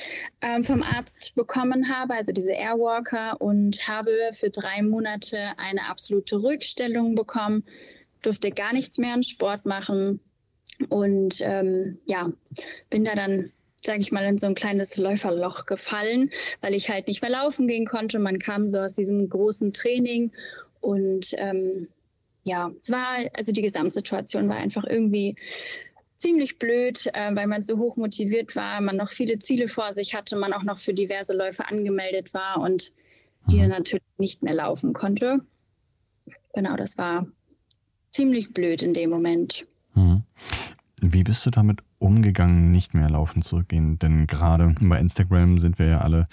ähm, 0.41 0.65
vom 0.65 0.83
Arzt 0.83 1.35
bekommen 1.35 1.91
habe, 1.95 2.15
also 2.15 2.33
diese 2.33 2.53
Airwalker, 2.53 3.41
und 3.43 3.87
habe 3.89 4.31
für 4.33 4.49
drei 4.49 4.83
Monate 4.83 5.39
eine 5.59 5.87
absolute 5.91 6.43
Rückstellung 6.43 7.15
bekommen, 7.15 7.65
durfte 8.23 8.51
gar 8.51 8.73
nichts 8.73 8.97
mehr 8.97 9.13
an 9.13 9.23
Sport 9.23 9.67
machen 9.67 10.21
und 10.89 11.41
ähm, 11.41 11.99
ja, 12.07 12.31
bin 12.89 13.05
da 13.05 13.15
dann 13.15 13.53
sage 13.87 14.01
ich 14.01 14.13
mal, 14.13 14.25
in 14.25 14.39
so 14.39 14.47
ein 14.47 14.55
kleines 14.55 14.97
Läuferloch 14.97 15.67
gefallen, 15.67 16.31
weil 16.61 16.75
ich 16.75 16.91
halt 16.91 17.09
nicht 17.09 17.23
mehr 17.23 17.31
laufen 17.31 17.69
gehen 17.69 17.87
konnte. 17.87 18.19
Man 18.19 18.39
kam 18.39 18.69
so 18.69 18.79
aus 18.79 18.95
diesem 18.95 19.29
großen 19.29 19.73
Training 19.73 20.33
und 20.81 21.35
ähm, 21.39 21.89
ja, 22.45 22.71
es 22.81 22.91
war, 22.91 23.19
also 23.37 23.53
die 23.53 23.63
Gesamtsituation 23.63 24.49
war 24.49 24.57
einfach 24.57 24.85
irgendwie 24.85 25.37
ziemlich 26.19 26.59
blöd, 26.59 27.07
äh, 27.13 27.35
weil 27.35 27.47
man 27.47 27.63
so 27.63 27.79
hoch 27.79 27.97
motiviert 27.97 28.57
war, 28.57 28.81
man 28.81 28.97
noch 28.97 29.11
viele 29.11 29.39
Ziele 29.39 29.69
vor 29.69 29.93
sich 29.93 30.15
hatte, 30.15 30.37
man 30.37 30.53
auch 30.53 30.63
noch 30.63 30.79
für 30.79 30.95
diverse 30.95 31.35
Läufe 31.35 31.67
angemeldet 31.69 32.33
war 32.33 32.61
und 32.61 32.93
die 33.51 33.59
dann 33.59 33.67
mhm. 33.67 33.73
natürlich 33.73 34.03
nicht 34.19 34.43
mehr 34.43 34.55
laufen 34.55 34.93
konnte. 34.93 35.41
Genau, 36.55 36.77
das 36.77 36.97
war 36.97 37.27
ziemlich 38.11 38.55
blöd 38.55 38.81
in 38.81 38.95
dem 38.95 39.11
Moment. 39.11 39.67
Mhm. 39.95 40.23
Wie 41.01 41.25
bist 41.25 41.45
du 41.45 41.51
damit 41.51 41.81
umgegangen, 42.05 42.71
nicht 42.71 42.95
mehr 42.95 43.11
laufen 43.11 43.43
zu 43.43 43.63
gehen? 43.65 43.99
Denn 43.99 44.27
gerade 44.27 44.75
bei 44.81 44.99
Instagram 44.99 45.59
sind 45.59 45.79
wir 45.79 45.87
ja 45.87 45.99
alle 45.99 46.29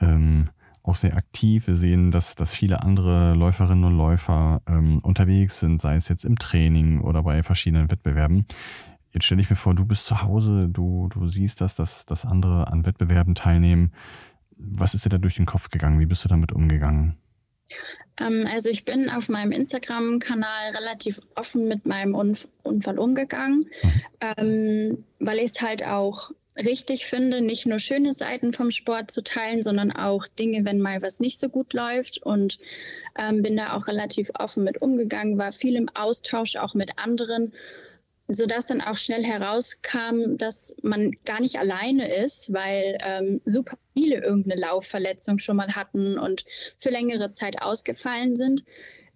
ähm, 0.00 0.50
auch 0.82 0.96
sehr 0.96 1.16
aktiv. 1.16 1.66
Wir 1.66 1.76
sehen, 1.76 2.10
dass, 2.10 2.34
dass 2.34 2.54
viele 2.54 2.82
andere 2.82 3.34
Läuferinnen 3.34 3.84
und 3.84 3.96
Läufer 3.96 4.60
ähm, 4.66 4.98
unterwegs 4.98 5.60
sind, 5.60 5.80
sei 5.80 5.96
es 5.96 6.08
jetzt 6.08 6.24
im 6.24 6.38
Training 6.38 7.00
oder 7.00 7.22
bei 7.22 7.42
verschiedenen 7.42 7.90
Wettbewerben. 7.90 8.44
Jetzt 9.12 9.24
stelle 9.24 9.40
ich 9.40 9.48
mir 9.48 9.56
vor, 9.56 9.74
du 9.74 9.86
bist 9.86 10.06
zu 10.06 10.22
Hause, 10.22 10.68
du, 10.68 11.08
du 11.08 11.26
siehst 11.26 11.60
das, 11.60 11.74
dass, 11.74 12.04
dass 12.04 12.26
andere 12.26 12.68
an 12.68 12.84
Wettbewerben 12.84 13.34
teilnehmen. 13.34 13.92
Was 14.56 14.94
ist 14.94 15.04
dir 15.04 15.10
da 15.10 15.18
durch 15.18 15.36
den 15.36 15.46
Kopf 15.46 15.70
gegangen? 15.70 16.00
Wie 16.00 16.06
bist 16.06 16.24
du 16.24 16.28
damit 16.28 16.52
umgegangen? 16.52 17.16
Ähm, 18.20 18.48
also 18.52 18.68
ich 18.68 18.84
bin 18.84 19.10
auf 19.10 19.28
meinem 19.28 19.52
Instagram-Kanal 19.52 20.70
relativ 20.74 21.20
offen 21.34 21.68
mit 21.68 21.86
meinem 21.86 22.14
Unf 22.14 22.48
Unfall 22.62 22.98
umgegangen, 22.98 23.66
mhm. 23.82 24.02
ähm, 24.38 25.04
weil 25.18 25.38
ich 25.38 25.52
es 25.52 25.60
halt 25.60 25.84
auch 25.84 26.30
richtig 26.56 27.06
finde, 27.06 27.40
nicht 27.40 27.66
nur 27.66 27.78
schöne 27.78 28.12
Seiten 28.12 28.52
vom 28.52 28.70
Sport 28.70 29.10
zu 29.10 29.22
teilen, 29.22 29.62
sondern 29.62 29.90
auch 29.90 30.26
Dinge, 30.38 30.64
wenn 30.64 30.80
mal 30.80 31.02
was 31.02 31.20
nicht 31.20 31.38
so 31.38 31.48
gut 31.48 31.72
läuft. 31.72 32.18
Und 32.22 32.58
ähm, 33.18 33.42
bin 33.42 33.56
da 33.56 33.76
auch 33.76 33.86
relativ 33.86 34.30
offen 34.38 34.64
mit 34.64 34.80
umgegangen, 34.80 35.38
war 35.38 35.52
viel 35.52 35.76
im 35.76 35.88
Austausch 35.94 36.56
auch 36.56 36.74
mit 36.74 36.98
anderen 36.98 37.52
sodass 38.28 38.66
dann 38.66 38.80
auch 38.80 38.96
schnell 38.96 39.24
herauskam, 39.24 40.36
dass 40.36 40.74
man 40.82 41.12
gar 41.24 41.40
nicht 41.40 41.58
alleine 41.58 42.14
ist, 42.14 42.52
weil 42.52 42.96
ähm, 43.02 43.40
super 43.44 43.76
viele 43.92 44.22
irgendeine 44.22 44.60
Laufverletzung 44.60 45.38
schon 45.38 45.56
mal 45.56 45.76
hatten 45.76 46.18
und 46.18 46.44
für 46.78 46.90
längere 46.90 47.30
Zeit 47.30 47.60
ausgefallen 47.60 48.34
sind. 48.34 48.64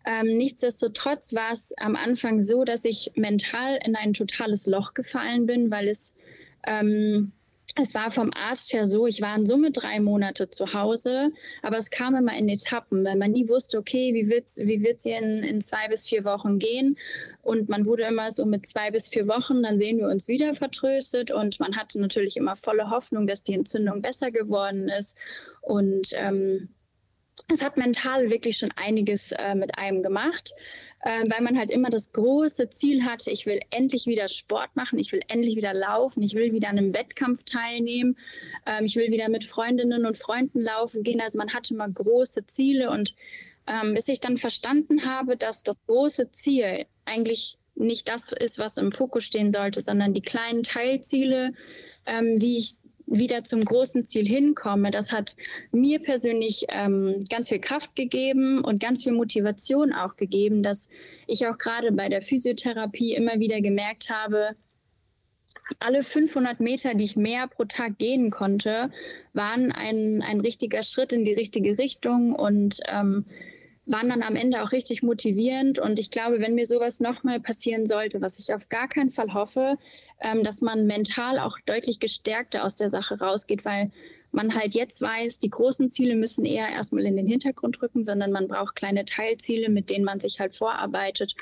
Ähm, 0.06 0.36
nichtsdestotrotz 0.36 1.34
war 1.34 1.52
es 1.52 1.72
am 1.78 1.96
Anfang 1.96 2.40
so, 2.40 2.64
dass 2.64 2.84
ich 2.84 3.12
mental 3.14 3.78
in 3.84 3.96
ein 3.96 4.12
totales 4.12 4.66
Loch 4.66 4.94
gefallen 4.94 5.46
bin, 5.46 5.70
weil 5.70 5.88
es 5.88 6.14
ähm, 6.66 7.32
es 7.74 7.94
war 7.94 8.10
vom 8.10 8.30
Arzt 8.34 8.72
her 8.72 8.88
so, 8.88 9.06
ich 9.06 9.20
war 9.20 9.36
in 9.36 9.46
Summe 9.46 9.70
drei 9.70 10.00
Monate 10.00 10.50
zu 10.50 10.72
Hause, 10.72 11.30
aber 11.62 11.78
es 11.78 11.90
kam 11.90 12.14
immer 12.14 12.36
in 12.36 12.48
Etappen, 12.48 13.04
weil 13.04 13.16
man 13.16 13.32
nie 13.32 13.48
wusste, 13.48 13.78
okay, 13.78 14.14
wie 14.14 14.28
wird 14.28 14.46
es 14.46 14.58
wie 14.58 14.82
wird's 14.82 15.04
hier 15.04 15.18
in, 15.18 15.42
in 15.44 15.60
zwei 15.60 15.88
bis 15.88 16.06
vier 16.06 16.24
Wochen 16.24 16.58
gehen? 16.58 16.96
Und 17.42 17.68
man 17.68 17.86
wurde 17.86 18.04
immer 18.04 18.30
so 18.32 18.44
mit 18.46 18.66
zwei 18.66 18.90
bis 18.90 19.08
vier 19.08 19.28
Wochen, 19.28 19.62
dann 19.62 19.78
sehen 19.78 19.98
wir 19.98 20.08
uns 20.08 20.28
wieder 20.28 20.54
vertröstet 20.54 21.30
und 21.30 21.60
man 21.60 21.76
hatte 21.76 22.00
natürlich 22.00 22.36
immer 22.36 22.56
volle 22.56 22.90
Hoffnung, 22.90 23.26
dass 23.26 23.44
die 23.44 23.54
Entzündung 23.54 24.02
besser 24.02 24.30
geworden 24.30 24.88
ist. 24.88 25.16
Und 25.62 26.08
ähm, 26.14 26.68
es 27.52 27.62
hat 27.62 27.76
mental 27.76 28.30
wirklich 28.30 28.58
schon 28.58 28.70
einiges 28.76 29.32
äh, 29.32 29.54
mit 29.54 29.78
einem 29.78 30.02
gemacht, 30.02 30.52
äh, 31.00 31.24
weil 31.28 31.42
man 31.42 31.58
halt 31.58 31.70
immer 31.70 31.90
das 31.90 32.12
große 32.12 32.70
Ziel 32.70 33.04
hatte, 33.04 33.30
ich 33.30 33.46
will 33.46 33.60
endlich 33.70 34.06
wieder 34.06 34.28
Sport 34.28 34.74
machen, 34.74 34.98
ich 34.98 35.12
will 35.12 35.20
endlich 35.28 35.56
wieder 35.56 35.74
laufen, 35.74 36.22
ich 36.22 36.34
will 36.34 36.52
wieder 36.52 36.68
an 36.68 36.78
einem 36.78 36.94
Wettkampf 36.94 37.44
teilnehmen, 37.44 38.16
ähm, 38.66 38.84
ich 38.84 38.96
will 38.96 39.10
wieder 39.10 39.28
mit 39.28 39.44
Freundinnen 39.44 40.06
und 40.06 40.16
Freunden 40.16 40.60
laufen 40.60 41.02
gehen. 41.02 41.20
Also 41.20 41.38
man 41.38 41.52
hatte 41.54 41.74
immer 41.74 41.88
große 41.88 42.46
Ziele 42.46 42.90
und 42.90 43.14
ähm, 43.66 43.94
bis 43.94 44.08
ich 44.08 44.20
dann 44.20 44.36
verstanden 44.38 45.04
habe, 45.04 45.36
dass 45.36 45.62
das 45.62 45.76
große 45.86 46.30
Ziel 46.30 46.86
eigentlich 47.04 47.58
nicht 47.74 48.08
das 48.08 48.32
ist, 48.32 48.58
was 48.58 48.76
im 48.76 48.92
Fokus 48.92 49.24
stehen 49.24 49.52
sollte, 49.52 49.82
sondern 49.82 50.14
die 50.14 50.22
kleinen 50.22 50.62
Teilziele, 50.62 51.52
ähm, 52.06 52.40
wie 52.40 52.58
ich 52.58 52.76
wieder 53.10 53.44
zum 53.44 53.64
großen 53.64 54.06
Ziel 54.06 54.26
hinkomme, 54.26 54.90
das 54.90 55.12
hat 55.12 55.36
mir 55.72 55.98
persönlich 55.98 56.66
ähm, 56.68 57.24
ganz 57.30 57.48
viel 57.48 57.58
Kraft 57.58 57.96
gegeben 57.96 58.62
und 58.64 58.80
ganz 58.80 59.04
viel 59.04 59.12
Motivation 59.12 59.92
auch 59.92 60.16
gegeben, 60.16 60.62
dass 60.62 60.88
ich 61.26 61.46
auch 61.46 61.58
gerade 61.58 61.92
bei 61.92 62.08
der 62.08 62.22
Physiotherapie 62.22 63.14
immer 63.14 63.38
wieder 63.38 63.60
gemerkt 63.60 64.10
habe, 64.10 64.56
alle 65.80 66.02
500 66.02 66.60
Meter, 66.60 66.94
die 66.94 67.04
ich 67.04 67.16
mehr 67.16 67.46
pro 67.46 67.64
Tag 67.64 67.98
gehen 67.98 68.30
konnte, 68.30 68.90
waren 69.32 69.72
ein, 69.72 70.22
ein 70.22 70.40
richtiger 70.40 70.82
Schritt 70.82 71.12
in 71.12 71.24
die 71.24 71.34
richtige 71.34 71.78
Richtung 71.78 72.34
und 72.34 72.80
ähm, 72.88 73.26
waren 73.90 74.08
dann 74.08 74.22
am 74.22 74.36
Ende 74.36 74.62
auch 74.62 74.72
richtig 74.72 75.02
motivierend. 75.02 75.78
Und 75.78 75.98
ich 75.98 76.10
glaube, 76.10 76.40
wenn 76.40 76.54
mir 76.54 76.66
sowas 76.66 77.00
nochmal 77.00 77.40
passieren 77.40 77.86
sollte, 77.86 78.20
was 78.20 78.38
ich 78.38 78.54
auf 78.54 78.68
gar 78.68 78.88
keinen 78.88 79.10
Fall 79.10 79.32
hoffe, 79.34 79.78
ähm, 80.20 80.44
dass 80.44 80.60
man 80.60 80.86
mental 80.86 81.38
auch 81.38 81.58
deutlich 81.66 81.98
gestärkter 81.98 82.64
aus 82.64 82.74
der 82.74 82.90
Sache 82.90 83.18
rausgeht, 83.18 83.64
weil 83.64 83.90
man 84.30 84.54
halt 84.54 84.74
jetzt 84.74 85.00
weiß, 85.00 85.38
die 85.38 85.48
großen 85.48 85.90
Ziele 85.90 86.14
müssen 86.14 86.44
eher 86.44 86.68
erstmal 86.68 87.06
in 87.06 87.16
den 87.16 87.26
Hintergrund 87.26 87.80
rücken, 87.80 88.04
sondern 88.04 88.30
man 88.30 88.46
braucht 88.46 88.76
kleine 88.76 89.06
Teilziele, 89.06 89.70
mit 89.70 89.88
denen 89.88 90.04
man 90.04 90.20
sich 90.20 90.38
halt 90.38 90.54
vorarbeitet. 90.54 91.34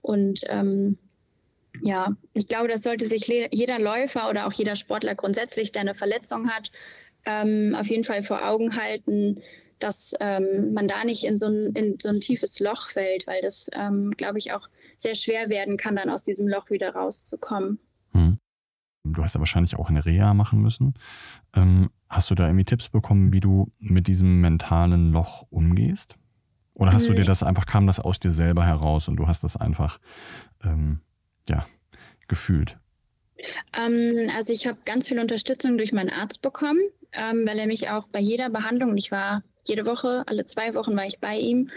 Und 0.00 0.40
ähm, 0.48 0.98
ja, 1.82 2.16
ich 2.34 2.48
glaube, 2.48 2.68
das 2.68 2.82
sollte 2.82 3.06
sich 3.06 3.26
jeder 3.26 3.78
Läufer 3.78 4.28
oder 4.28 4.46
auch 4.46 4.52
jeder 4.52 4.76
Sportler 4.76 5.14
grundsätzlich, 5.14 5.70
der 5.70 5.82
eine 5.82 5.94
Verletzung 5.94 6.50
hat, 6.50 6.72
ähm, 7.24 7.76
auf 7.78 7.86
jeden 7.86 8.04
Fall 8.04 8.22
vor 8.22 8.44
Augen 8.44 8.76
halten, 8.76 9.40
dass 9.82 10.14
ähm, 10.20 10.72
man 10.74 10.88
da 10.88 11.04
nicht 11.04 11.24
in 11.24 11.36
so, 11.36 11.46
ein, 11.46 11.72
in 11.74 11.96
so 12.00 12.08
ein 12.08 12.20
tiefes 12.20 12.60
Loch 12.60 12.88
fällt, 12.88 13.26
weil 13.26 13.40
das, 13.42 13.68
ähm, 13.74 14.12
glaube 14.16 14.38
ich, 14.38 14.52
auch 14.52 14.68
sehr 14.96 15.14
schwer 15.14 15.48
werden 15.48 15.76
kann, 15.76 15.96
dann 15.96 16.10
aus 16.10 16.22
diesem 16.22 16.48
Loch 16.48 16.70
wieder 16.70 16.94
rauszukommen. 16.94 17.78
Hm. 18.12 18.38
Du 19.04 19.22
hast 19.22 19.34
ja 19.34 19.40
wahrscheinlich 19.40 19.76
auch 19.76 19.88
eine 19.88 20.04
Reha 20.04 20.32
machen 20.34 20.60
müssen. 20.60 20.94
Ähm, 21.56 21.90
hast 22.08 22.30
du 22.30 22.34
da 22.34 22.46
irgendwie 22.46 22.64
Tipps 22.64 22.88
bekommen, 22.88 23.32
wie 23.32 23.40
du 23.40 23.72
mit 23.78 24.06
diesem 24.06 24.40
mentalen 24.40 25.10
Loch 25.12 25.46
umgehst? 25.50 26.16
Oder 26.74 26.92
hast 26.92 27.08
du 27.08 27.12
dir 27.12 27.24
das 27.24 27.42
einfach, 27.42 27.66
kam 27.66 27.86
das 27.86 28.00
aus 28.00 28.18
dir 28.18 28.30
selber 28.30 28.64
heraus 28.64 29.08
und 29.08 29.16
du 29.16 29.26
hast 29.26 29.44
das 29.44 29.56
einfach, 29.56 29.98
ähm, 30.64 31.00
ja, 31.48 31.66
gefühlt? 32.28 32.78
Ähm, 33.76 34.30
also 34.36 34.52
ich 34.52 34.66
habe 34.66 34.78
ganz 34.84 35.08
viel 35.08 35.18
Unterstützung 35.18 35.76
durch 35.76 35.92
meinen 35.92 36.10
Arzt 36.10 36.40
bekommen, 36.40 36.80
ähm, 37.12 37.46
weil 37.46 37.58
er 37.58 37.66
mich 37.66 37.90
auch 37.90 38.08
bei 38.08 38.20
jeder 38.20 38.48
Behandlung, 38.48 38.96
ich 38.96 39.10
war 39.10 39.42
jede 39.66 39.86
Woche, 39.86 40.24
alle 40.26 40.44
zwei 40.44 40.74
Wochen 40.74 40.96
war 40.96 41.06
ich 41.06 41.18
bei 41.18 41.38
ihm 41.38 41.70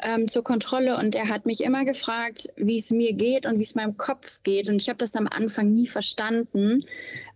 ähm, 0.00 0.28
zur 0.28 0.44
Kontrolle 0.44 0.96
und 0.96 1.14
er 1.14 1.28
hat 1.28 1.46
mich 1.46 1.62
immer 1.62 1.84
gefragt, 1.84 2.48
wie 2.56 2.78
es 2.78 2.90
mir 2.90 3.12
geht 3.12 3.46
und 3.46 3.58
wie 3.58 3.62
es 3.62 3.74
meinem 3.74 3.96
Kopf 3.96 4.42
geht. 4.42 4.68
Und 4.68 4.80
ich 4.80 4.88
habe 4.88 4.98
das 4.98 5.16
am 5.16 5.26
Anfang 5.26 5.72
nie 5.72 5.86
verstanden, 5.86 6.84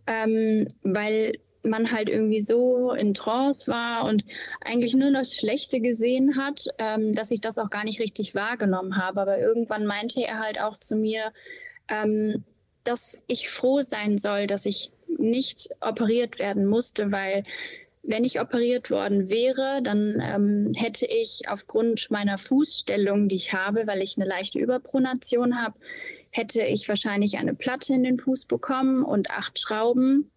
ähm, 0.07 0.69
weil 0.83 1.39
man 1.63 1.91
halt 1.91 2.09
irgendwie 2.09 2.41
so 2.41 2.93
in 2.93 3.15
Trance 3.15 3.67
war 3.71 4.05
und 4.05 4.25
eigentlich 4.65 4.95
nur 4.95 5.11
das 5.11 5.35
Schlechte 5.35 5.81
gesehen 5.81 6.37
hat, 6.37 6.67
ähm, 6.79 7.15
dass 7.15 7.31
ich 7.31 7.41
das 7.41 7.59
auch 7.59 7.71
gar 7.71 7.85
nicht 7.85 8.01
richtig 8.01 8.35
wahrgenommen 8.35 8.97
habe. 8.97 9.21
Aber 9.21 9.39
irgendwann 9.39 9.87
meinte 9.87 10.21
er 10.23 10.39
halt 10.39 10.61
auch 10.61 10.79
zu 10.79 10.97
mir, 10.97 11.33
ähm, 11.89 12.45
dass 12.85 13.23
ich 13.27 13.51
froh 13.51 13.81
sein 13.81 14.19
soll, 14.19 14.47
dass 14.47 14.67
ich 14.67 14.93
nicht 15.19 15.69
operiert 15.81 16.39
werden 16.39 16.67
musste, 16.67 17.11
weil 17.11 17.45
wenn 18.09 18.25
ich 18.25 18.41
operiert 18.41 18.91
worden 18.91 19.31
wäre, 19.31 19.81
dann 19.83 20.21
ähm, 20.23 20.73
hätte 20.75 21.05
ich 21.05 21.43
aufgrund 21.49 22.11
meiner 22.11 22.39
Fußstellung, 22.39 23.29
die 23.29 23.37
ich 23.37 23.53
habe, 23.53 23.87
weil 23.87 24.01
ich 24.01 24.17
eine 24.17 24.27
leichte 24.27 24.59
Überpronation 24.59 25.61
habe, 25.61 25.79
hätte 26.31 26.63
ich 26.63 26.89
wahrscheinlich 26.89 27.37
eine 27.37 27.55
Platte 27.55 27.93
in 27.93 28.03
den 28.03 28.19
Fuß 28.19 28.47
bekommen 28.47 29.05
und 29.05 29.31
acht 29.31 29.59
Schrauben 29.59 30.31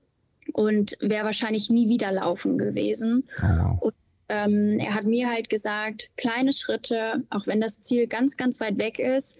und 0.51 0.97
wäre 0.99 1.25
wahrscheinlich 1.25 1.69
nie 1.69 1.87
wieder 1.87 2.11
laufen 2.11 2.57
gewesen. 2.57 3.29
Oh, 3.37 3.43
wow. 3.43 3.81
Und 3.81 3.93
ähm, 4.27 4.77
er 4.79 4.93
hat 4.93 5.05
mir 5.05 5.29
halt 5.29 5.49
gesagt, 5.49 6.09
kleine 6.17 6.51
Schritte, 6.51 7.23
auch 7.29 7.47
wenn 7.47 7.61
das 7.61 7.81
Ziel 7.81 8.07
ganz, 8.07 8.35
ganz 8.35 8.59
weit 8.59 8.77
weg 8.79 8.99
ist, 8.99 9.37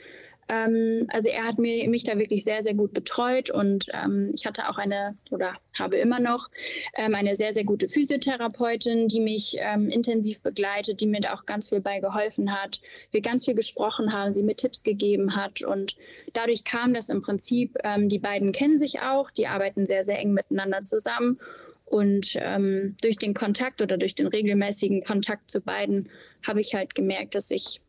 ähm, 0.52 1.08
also 1.10 1.30
er 1.30 1.46
hat 1.46 1.58
mir, 1.58 1.88
mich 1.90 2.04
da 2.04 2.18
wirklich 2.18 2.44
sehr, 2.44 2.62
sehr 2.62 2.74
gut 2.74 2.94
betreut 2.94 3.50
und 3.50 3.86
ähm, 3.94 4.32
ich 4.34 4.46
hatte 4.46 4.68
auch 4.70 4.78
eine 4.78 5.16
oder 5.32 5.56
habe 5.80 5.96
immer 5.96 6.20
noch 6.20 6.50
ähm, 6.98 7.16
eine 7.16 7.38
sehr, 7.38 7.54
sehr 7.54 7.64
gute 7.64 7.88
Physiotherapeutin, 7.88 9.08
die 9.08 9.22
mich 9.22 9.56
ähm, 9.60 9.88
intensiv 9.88 10.42
begleitet, 10.42 11.00
die 11.00 11.08
mir 11.08 11.22
da 11.22 11.34
auch 11.34 11.46
ganz 11.46 11.70
viel 11.70 11.80
bei 11.80 12.02
geholfen 12.02 12.52
hat. 12.52 12.82
Wir 13.12 13.22
ganz 13.22 13.46
viel 13.46 13.56
gesprochen 13.56 14.12
haben, 14.12 14.34
sie 14.34 14.44
mir 14.44 14.56
Tipps 14.56 14.84
gegeben 14.84 15.38
hat 15.38 15.62
und 15.62 15.96
dadurch 16.34 16.66
kam 16.66 16.94
das 16.94 17.08
im 17.08 17.22
Prinzip, 17.22 17.78
ähm, 17.86 18.10
die 18.10 18.20
beiden 18.20 18.52
kennen 18.52 18.78
sich 18.78 19.02
auch, 19.02 19.32
die 19.32 19.48
arbeiten 19.48 19.86
sehr, 19.86 20.04
sehr 20.04 20.20
eng 20.20 20.34
miteinander 20.34 20.82
zusammen. 20.82 21.40
Und 21.86 22.38
ähm, 22.40 22.96
durch 23.02 23.18
den 23.18 23.34
Kontakt 23.34 23.82
oder 23.82 23.98
durch 23.98 24.16
den 24.16 24.28
regelmäßigen 24.28 25.04
Kontakt 25.04 25.52
zu 25.52 25.60
beiden 25.60 26.10
habe 26.48 26.62
ich 26.62 26.74
halt 26.74 26.96
gemerkt, 26.96 27.36
dass 27.36 27.52
ich 27.52 27.82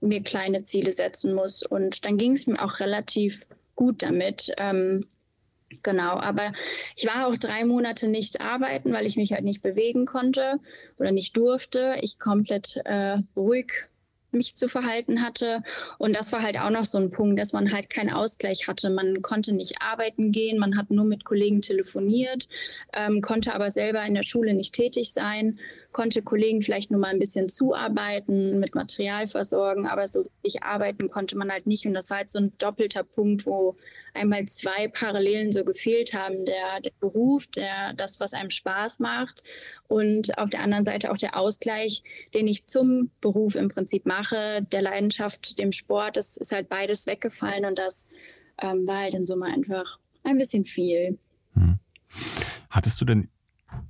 mir 0.00 0.22
kleine 0.22 0.62
Ziele 0.62 0.92
setzen 0.92 1.34
muss. 1.34 1.62
Und 1.62 2.04
dann 2.04 2.16
ging 2.16 2.32
es 2.32 2.46
mir 2.46 2.62
auch 2.62 2.80
relativ 2.80 3.46
gut 3.74 4.02
damit. 4.02 4.52
Ähm, 4.56 5.06
genau, 5.82 6.18
aber 6.18 6.52
ich 6.96 7.06
war 7.06 7.26
auch 7.26 7.36
drei 7.36 7.64
Monate 7.64 8.08
nicht 8.08 8.40
arbeiten, 8.40 8.92
weil 8.92 9.06
ich 9.06 9.16
mich 9.16 9.32
halt 9.32 9.44
nicht 9.44 9.62
bewegen 9.62 10.06
konnte 10.06 10.60
oder 10.98 11.12
nicht 11.12 11.36
durfte. 11.36 11.96
Ich 12.00 12.18
komplett 12.18 12.80
äh, 12.84 13.18
ruhig 13.36 13.90
mich 14.32 14.56
zu 14.56 14.68
verhalten 14.68 15.22
hatte. 15.22 15.62
Und 15.98 16.14
das 16.14 16.32
war 16.32 16.42
halt 16.42 16.58
auch 16.58 16.70
noch 16.70 16.84
so 16.84 16.98
ein 16.98 17.10
Punkt, 17.10 17.38
dass 17.38 17.52
man 17.52 17.72
halt 17.72 17.90
keinen 17.90 18.10
Ausgleich 18.10 18.68
hatte. 18.68 18.90
Man 18.90 19.22
konnte 19.22 19.52
nicht 19.52 19.80
arbeiten 19.80 20.32
gehen, 20.32 20.58
man 20.58 20.76
hat 20.76 20.90
nur 20.90 21.04
mit 21.04 21.24
Kollegen 21.24 21.62
telefoniert, 21.62 22.48
ähm, 22.94 23.20
konnte 23.20 23.54
aber 23.54 23.70
selber 23.70 24.04
in 24.04 24.14
der 24.14 24.22
Schule 24.22 24.54
nicht 24.54 24.74
tätig 24.74 25.12
sein, 25.12 25.58
konnte 25.92 26.22
Kollegen 26.22 26.62
vielleicht 26.62 26.90
nur 26.90 27.00
mal 27.00 27.08
ein 27.08 27.18
bisschen 27.18 27.48
zuarbeiten, 27.48 28.60
mit 28.60 28.74
Material 28.74 29.26
versorgen, 29.26 29.86
aber 29.86 30.06
so 30.06 30.30
richtig 30.44 30.62
arbeiten 30.62 31.10
konnte 31.10 31.36
man 31.36 31.50
halt 31.50 31.66
nicht. 31.66 31.86
Und 31.86 31.94
das 31.94 32.10
war 32.10 32.18
halt 32.18 32.30
so 32.30 32.38
ein 32.38 32.52
doppelter 32.58 33.02
Punkt, 33.02 33.44
wo 33.46 33.76
einmal 34.14 34.46
zwei 34.46 34.88
Parallelen 34.88 35.52
so 35.52 35.64
gefehlt 35.64 36.14
haben. 36.14 36.44
Der, 36.44 36.80
der 36.80 36.92
Beruf, 37.00 37.46
der, 37.48 37.92
das, 37.94 38.20
was 38.20 38.34
einem 38.34 38.50
Spaß 38.50 39.00
macht 39.00 39.42
und 39.88 40.38
auf 40.38 40.50
der 40.50 40.60
anderen 40.60 40.84
Seite 40.84 41.10
auch 41.10 41.16
der 41.16 41.36
Ausgleich, 41.36 42.02
den 42.34 42.46
ich 42.46 42.66
zum 42.66 43.10
Beruf 43.20 43.56
im 43.56 43.68
Prinzip 43.68 44.06
mache, 44.06 44.62
der 44.70 44.82
Leidenschaft, 44.82 45.58
dem 45.58 45.72
Sport, 45.72 46.16
das 46.16 46.36
ist 46.36 46.52
halt 46.52 46.68
beides 46.68 47.06
weggefallen 47.06 47.64
und 47.64 47.78
das 47.78 48.08
ähm, 48.62 48.86
war 48.86 48.98
halt 48.98 49.14
in 49.14 49.24
Summe 49.24 49.46
einfach 49.46 49.98
ein 50.22 50.38
bisschen 50.38 50.64
viel. 50.64 51.18
Hm. 51.54 51.78
Hattest 52.68 53.00
du 53.00 53.04
denn 53.04 53.28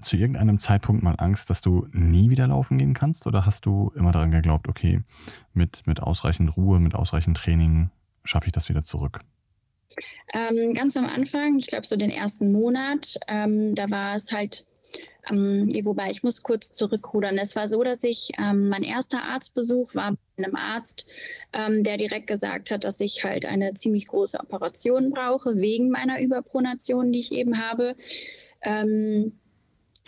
zu 0.02 0.16
irgendeinem 0.16 0.60
Zeitpunkt 0.60 1.02
mal 1.02 1.14
Angst, 1.18 1.50
dass 1.50 1.60
du 1.60 1.86
nie 1.92 2.30
wieder 2.30 2.46
laufen 2.46 2.78
gehen 2.78 2.94
kannst? 2.94 3.26
Oder 3.26 3.46
hast 3.46 3.66
du 3.66 3.92
immer 3.94 4.12
daran 4.12 4.30
geglaubt, 4.30 4.68
okay, 4.68 5.02
mit, 5.52 5.86
mit 5.86 6.02
ausreichend 6.02 6.56
Ruhe, 6.56 6.80
mit 6.80 6.94
ausreichend 6.94 7.36
Training 7.36 7.90
schaffe 8.24 8.46
ich 8.46 8.52
das 8.52 8.68
wieder 8.68 8.82
zurück? 8.82 9.20
Ähm, 10.32 10.74
ganz 10.74 10.96
am 10.96 11.04
Anfang, 11.04 11.58
ich 11.58 11.66
glaube 11.66 11.86
so 11.86 11.96
den 11.96 12.10
ersten 12.10 12.52
Monat, 12.52 13.18
ähm, 13.28 13.74
da 13.74 13.90
war 13.90 14.16
es 14.16 14.32
halt, 14.32 14.64
ähm, 15.28 15.68
wobei 15.82 16.10
ich 16.10 16.22
muss 16.22 16.42
kurz 16.42 16.72
zurückrudern. 16.72 17.36
Es 17.38 17.56
war 17.56 17.68
so, 17.68 17.82
dass 17.82 18.04
ich, 18.04 18.30
ähm, 18.38 18.68
mein 18.68 18.82
erster 18.82 19.24
Arztbesuch 19.24 19.94
war 19.94 20.12
bei 20.12 20.44
einem 20.44 20.56
Arzt, 20.56 21.06
ähm, 21.52 21.82
der 21.82 21.96
direkt 21.96 22.28
gesagt 22.28 22.70
hat, 22.70 22.84
dass 22.84 23.00
ich 23.00 23.24
halt 23.24 23.44
eine 23.44 23.74
ziemlich 23.74 24.06
große 24.06 24.38
Operation 24.38 25.10
brauche, 25.10 25.56
wegen 25.56 25.90
meiner 25.90 26.20
Überpronation, 26.20 27.12
die 27.12 27.18
ich 27.18 27.32
eben 27.32 27.58
habe. 27.58 27.96
Ähm, 28.62 29.39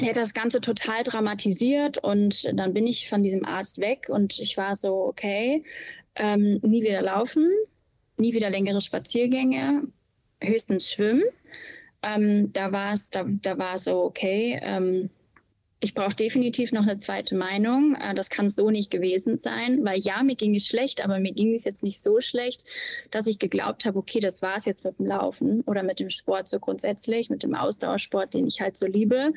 er 0.01 0.09
hat 0.09 0.17
das 0.17 0.35
Ganze 0.35 0.61
total 0.61 1.03
dramatisiert 1.03 1.99
und 1.99 2.51
dann 2.59 2.73
bin 2.73 2.87
ich 2.87 3.09
von 3.09 3.23
diesem 3.23 3.45
Arzt 3.45 3.79
weg 3.79 4.09
und 4.09 4.39
ich 4.39 4.57
war 4.57 4.75
so, 4.77 4.95
okay, 5.07 5.65
nie 6.19 6.83
wieder 6.83 7.03
laufen, 7.03 7.51
nie 8.17 8.35
wieder 8.35 8.51
längere 8.51 8.81
Spaziergänge, 8.81 9.83
höchstens 10.41 10.91
schwimmen. 10.91 11.25
Ähm, 12.03 12.53
da 12.53 12.73
war 12.73 12.95
es, 12.95 13.11
da, 13.11 13.25
da 13.27 13.59
war 13.59 13.79
so, 13.79 14.03
okay, 14.03 14.61
ähm, 14.63 15.11
ich 15.85 15.95
brauche 15.95 16.15
definitiv 16.15 16.71
noch 16.71 16.83
eine 16.83 16.97
zweite 16.97 17.35
Meinung. 17.35 17.97
Äh, 17.97 18.15
das 18.15 18.31
kann 18.31 18.51
so 18.51 18.71
nicht 18.71 18.91
gewesen 18.91 19.39
sein, 19.39 19.85
weil 19.85 20.01
ja, 20.01 20.23
mir 20.23 20.37
ging 20.37 20.55
es 20.55 20.67
schlecht, 20.67 21.05
aber 21.05 21.19
mir 21.19 21.33
ging 21.33 21.55
es 21.55 21.65
jetzt 21.65 21.83
nicht 21.83 22.01
so 22.01 22.21
schlecht, 22.21 22.65
dass 23.11 23.27
ich 23.27 23.39
geglaubt 23.39 23.85
habe, 23.85 23.99
okay, 23.99 24.21
das 24.21 24.43
war 24.43 24.57
es 24.57 24.65
jetzt 24.65 24.85
mit 24.85 24.99
dem 24.99 25.07
Laufen 25.07 25.61
oder 25.63 25.83
mit 25.83 26.01
dem 26.01 26.11
Sport 26.11 26.49
so 26.49 26.61
grundsätzlich, 26.61 27.31
mit 27.31 27.43
dem 27.43 27.55
Ausdauersport, 27.55 28.35
den 28.35 28.47
ich 28.47 28.61
halt 28.61 28.77
so 28.77 28.87
liebe. 28.87 29.33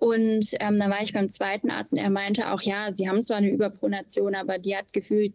Und 0.00 0.54
ähm, 0.60 0.78
dann 0.78 0.90
war 0.90 1.02
ich 1.02 1.12
beim 1.12 1.28
zweiten 1.28 1.70
Arzt 1.70 1.92
und 1.92 1.98
er 1.98 2.08
meinte 2.08 2.52
auch, 2.52 2.62
ja, 2.62 2.90
sie 2.90 3.08
haben 3.08 3.22
zwar 3.22 3.36
eine 3.36 3.50
Überpronation, 3.50 4.34
aber 4.34 4.58
die 4.58 4.74
hat 4.74 4.94
gefühlt, 4.94 5.34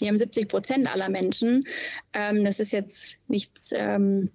die 0.00 0.08
haben 0.08 0.18
70 0.18 0.48
Prozent 0.48 0.92
aller 0.92 1.08
Menschen. 1.08 1.68
Ähm, 2.12 2.44
das 2.44 2.58
ist 2.58 2.72
jetzt 2.72 3.18
nichts 3.28 3.70
ähm, 3.72 4.32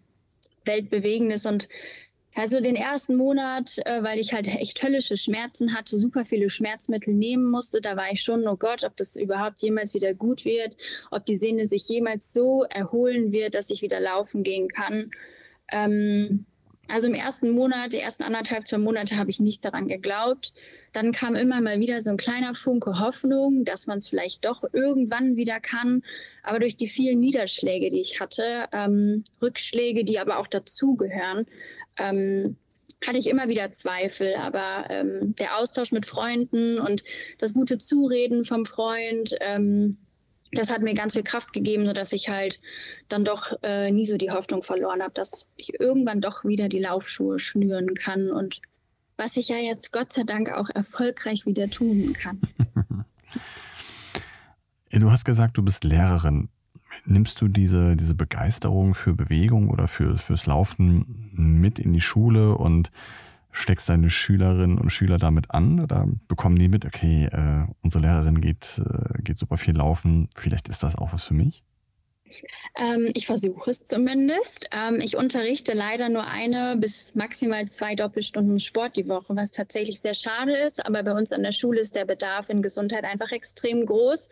Weltbewegendes 0.63 1.45
und 1.45 1.67
also 2.35 2.61
den 2.61 2.77
ersten 2.77 3.17
Monat, 3.17 3.79
äh, 3.85 4.01
weil 4.01 4.17
ich 4.17 4.31
halt 4.31 4.47
echt 4.47 4.81
höllische 4.81 5.17
Schmerzen 5.17 5.75
hatte, 5.75 5.99
super 5.99 6.23
viele 6.23 6.49
Schmerzmittel 6.49 7.13
nehmen 7.13 7.49
musste, 7.49 7.81
da 7.81 7.97
war 7.97 8.11
ich 8.11 8.21
schon, 8.21 8.47
oh 8.47 8.55
Gott, 8.55 8.85
ob 8.85 8.95
das 8.95 9.17
überhaupt 9.17 9.61
jemals 9.61 9.93
wieder 9.93 10.13
gut 10.13 10.45
wird, 10.45 10.77
ob 11.11 11.25
die 11.25 11.35
Sehne 11.35 11.65
sich 11.65 11.89
jemals 11.89 12.31
so 12.31 12.63
erholen 12.63 13.33
wird, 13.33 13.55
dass 13.55 13.71
ich 13.71 13.81
wieder 13.81 13.99
laufen 13.99 14.43
gehen 14.43 14.69
kann. 14.69 15.11
Ähm, 15.69 16.45
also 16.87 17.07
im 17.07 17.13
ersten 17.13 17.49
Monat, 17.49 17.93
die 17.93 17.99
ersten 17.99 18.23
anderthalb, 18.23 18.67
zwei 18.67 18.77
Monate 18.77 19.17
habe 19.17 19.29
ich 19.29 19.39
nicht 19.39 19.63
daran 19.65 19.87
geglaubt. 19.87 20.53
Dann 20.93 21.11
kam 21.11 21.35
immer 21.35 21.61
mal 21.61 21.79
wieder 21.79 22.01
so 22.01 22.11
ein 22.11 22.17
kleiner 22.17 22.55
Funke 22.55 22.99
Hoffnung, 22.99 23.65
dass 23.65 23.87
man 23.87 23.97
es 23.97 24.07
vielleicht 24.07 24.45
doch 24.45 24.63
irgendwann 24.71 25.35
wieder 25.35 25.59
kann. 25.59 26.03
Aber 26.43 26.59
durch 26.59 26.77
die 26.77 26.87
vielen 26.87 27.19
Niederschläge, 27.19 27.89
die 27.89 28.01
ich 28.01 28.19
hatte, 28.19 28.67
ähm, 28.71 29.23
Rückschläge, 29.41 30.05
die 30.05 30.19
aber 30.19 30.39
auch 30.39 30.47
dazugehören, 30.47 31.45
ähm, 31.97 32.55
hatte 33.05 33.19
ich 33.19 33.27
immer 33.27 33.47
wieder 33.49 33.69
Zweifel. 33.71 34.35
Aber 34.35 34.85
ähm, 34.89 35.35
der 35.35 35.57
Austausch 35.57 35.91
mit 35.91 36.05
Freunden 36.05 36.79
und 36.79 37.03
das 37.37 37.53
gute 37.53 37.77
Zureden 37.77 38.45
vom 38.45 38.65
Freund, 38.65 39.35
ähm, 39.41 39.97
das 40.51 40.71
hat 40.71 40.81
mir 40.81 40.93
ganz 40.93 41.13
viel 41.13 41.23
Kraft 41.23 41.53
gegeben, 41.53 41.87
sodass 41.87 42.13
ich 42.13 42.29
halt 42.29 42.59
dann 43.09 43.25
doch 43.25 43.53
äh, 43.63 43.91
nie 43.91 44.05
so 44.05 44.17
die 44.17 44.31
Hoffnung 44.31 44.63
verloren 44.63 45.01
habe, 45.01 45.13
dass 45.13 45.47
ich 45.55 45.79
irgendwann 45.79 46.21
doch 46.21 46.45
wieder 46.45 46.69
die 46.69 46.79
Laufschuhe 46.79 47.39
schnüren 47.39 47.95
kann 47.95 48.31
und 48.31 48.61
was 49.17 49.35
ich 49.35 49.49
ja 49.49 49.57
jetzt 49.57 49.91
Gott 49.91 50.13
sei 50.13 50.23
Dank 50.23 50.51
auch 50.51 50.69
erfolgreich 50.69 51.45
wieder 51.45 51.69
tun 51.69 52.13
kann. 52.13 52.39
du 54.91 55.11
hast 55.11 55.25
gesagt, 55.25 55.57
du 55.57 55.63
bist 55.63 55.83
Lehrerin. 55.83 56.49
Nimmst 57.05 57.41
du 57.41 57.47
diese, 57.47 57.95
diese 57.95 58.15
Begeisterung 58.15 58.93
für 58.93 59.15
Bewegung 59.15 59.69
oder 59.69 59.87
für, 59.87 60.17
fürs 60.17 60.45
Laufen 60.45 61.31
mit 61.33 61.79
in 61.79 61.93
die 61.93 62.01
Schule 62.01 62.55
und 62.55 62.91
steckst 63.57 63.89
deine 63.89 64.09
Schülerinnen 64.09 64.77
und 64.77 64.91
Schüler 64.91 65.17
damit 65.17 65.51
an 65.51 65.79
oder 65.79 66.07
bekommen 66.27 66.57
die 66.57 66.69
mit, 66.69 66.85
okay, 66.85 67.25
äh, 67.25 67.65
unsere 67.81 68.03
Lehrerin 68.03 68.39
geht, 68.41 68.79
äh, 68.79 69.21
geht 69.21 69.37
super 69.37 69.57
viel 69.57 69.75
laufen, 69.75 70.29
vielleicht 70.35 70.67
ist 70.67 70.83
das 70.83 70.95
auch 70.95 71.13
was 71.13 71.25
für 71.25 71.33
mich? 71.33 71.63
Ähm, 72.77 73.11
ich 73.13 73.25
versuche 73.25 73.71
es 73.71 73.85
zumindest. 73.85 74.69
Ähm, 74.71 74.99
ich 75.01 75.15
unterrichte 75.15 75.73
leider 75.73 76.09
nur 76.09 76.27
eine 76.27 76.75
bis 76.77 77.15
maximal 77.15 77.65
zwei 77.67 77.95
Doppelstunden 77.95 78.59
Sport 78.59 78.95
die 78.97 79.07
Woche, 79.07 79.35
was 79.35 79.51
tatsächlich 79.51 80.01
sehr 80.01 80.13
schade 80.13 80.55
ist. 80.55 80.85
Aber 80.85 81.03
bei 81.03 81.13
uns 81.13 81.31
an 81.31 81.43
der 81.43 81.53
Schule 81.53 81.79
ist 81.79 81.95
der 81.95 82.05
Bedarf 82.05 82.49
in 82.49 82.61
Gesundheit 82.61 83.05
einfach 83.05 83.31
extrem 83.31 83.85
groß. 83.85 84.29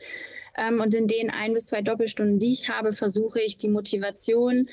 Ähm, 0.57 0.81
und 0.81 0.93
in 0.93 1.07
den 1.07 1.29
ein 1.29 1.53
bis 1.53 1.67
zwei 1.67 1.81
Doppelstunden, 1.81 2.39
die 2.39 2.51
ich 2.51 2.69
habe, 2.69 2.93
versuche 2.93 3.41
ich 3.41 3.57
die 3.57 3.69
Motivation 3.69 4.67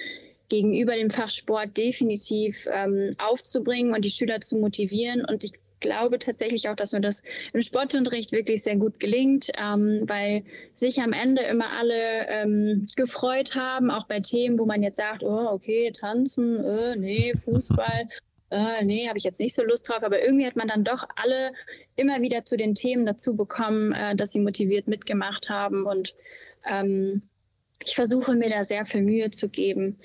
gegenüber 0.52 0.94
dem 0.94 1.09
Fachsport 1.09 1.78
definitiv 1.78 2.68
ähm, 2.71 3.16
aufzubringen 3.16 3.94
und 3.94 4.04
die 4.04 4.11
Schüler 4.11 4.42
zu 4.42 4.59
motivieren. 4.59 5.25
Und 5.25 5.44
ich 5.44 5.52
glaube 5.80 6.18
tatsächlich 6.18 6.68
auch, 6.68 6.76
dass 6.76 6.92
mir 6.92 7.00
das 7.00 7.23
im 7.54 7.62
Sportunterricht 7.62 8.32
wirklich 8.32 8.62
sehr 8.62 8.76
gut 8.76 9.00
gelingt, 9.00 9.50
ähm, 9.59 10.02
weil 10.04 10.44
sich 10.75 11.00
am 11.00 11.14
Ende 11.14 11.40
immer 11.42 11.73
alle 11.73 12.28
ähm, 12.28 12.87
gefreut 12.97 13.56
haben, 13.56 13.90
auch 13.90 14.06
bei 14.06 14.21
Themen, 14.21 14.59
wo 14.59 14.66
man 14.66 14.82
jetzt 14.82 14.99
sagt, 14.99 15.23
oh, 15.23 15.49
okay, 15.50 15.90
tanzen, 15.90 16.62
äh, 16.62 16.97
nee, 16.97 17.32
Fußball. 17.35 18.09
Äh, 18.50 18.85
nee, 18.85 19.09
habe 19.09 19.16
ich 19.16 19.25
jetzt 19.25 19.40
nicht 19.40 19.54
so 19.54 19.64
Lust 19.64 19.88
drauf, 19.88 20.02
aber 20.02 20.23
irgendwie 20.23 20.47
hat 20.47 20.56
man 20.56 20.68
dann 20.68 20.85
doch 20.85 21.09
alle 21.16 21.52
immer 21.97 22.21
wieder 22.21 22.44
zu 22.44 22.59
den 22.59 22.75
Themen 22.75 23.06
dazu 23.06 23.37
bekommen, 23.37 23.92
äh, 23.92 24.14
dass 24.14 24.32
sie 24.32 24.40
motiviert 24.40 24.87
mitgemacht 24.87 25.49
haben 25.49 25.87
und 25.87 26.14
ähm, 26.71 27.23
ich 27.85 27.95
versuche 27.95 28.35
mir 28.37 28.51
da 28.51 28.65
sehr 28.65 28.87
viel 28.87 29.03
Mühe 29.03 29.31
zu 29.31 29.49
geben, 29.49 29.99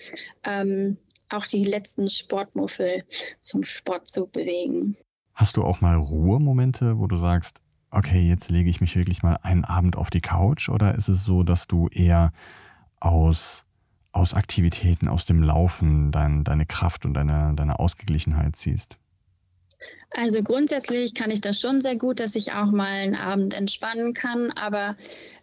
ähm, 0.44 0.98
auch 1.30 1.46
die 1.46 1.64
letzten 1.64 2.10
Sportmuffel 2.10 3.04
zum 3.40 3.64
Sport 3.64 4.08
zu 4.08 4.28
bewegen. 4.28 4.96
Hast 5.34 5.58
du 5.58 5.64
auch 5.64 5.82
mal 5.82 5.96
Ruhemomente, 5.96 6.98
wo 7.00 7.08
du 7.08 7.16
sagst, 7.16 7.62
okay, 7.92 8.28
jetzt 8.28 8.50
lege 8.50 8.70
ich 8.70 8.82
mich 8.82 8.96
wirklich 8.96 9.24
mal 9.24 9.38
einen 9.44 9.66
Abend 9.66 9.96
auf 9.96 10.10
die 10.10 10.22
Couch? 10.22 10.70
Oder 10.70 10.96
ist 10.96 11.08
es 11.08 11.24
so, 11.24 11.44
dass 11.44 11.68
du 11.68 11.88
eher 11.90 12.32
aus, 13.00 13.66
aus 14.12 14.34
Aktivitäten, 14.34 15.08
aus 15.08 15.26
dem 15.26 15.44
Laufen 15.44 16.12
dein, 16.12 16.44
deine 16.44 16.66
Kraft 16.66 17.06
und 17.06 17.14
deine, 17.14 17.54
deine 17.56 17.80
Ausgeglichenheit 17.80 18.56
ziehst? 18.56 18.98
Also 20.12 20.42
grundsätzlich 20.42 21.13
kann 21.13 21.32
ich 21.32 21.42
das 21.42 21.60
schon 21.60 21.82
sehr 21.82 21.98
gut, 21.98 22.20
dass 22.20 22.36
ich 22.36 22.54
auch 22.54 22.72
mal 22.72 22.88
einen 22.88 23.16
Abend 23.16 23.54
entspannen 23.54 24.13
kann, 24.13 24.52
aber 24.52 24.96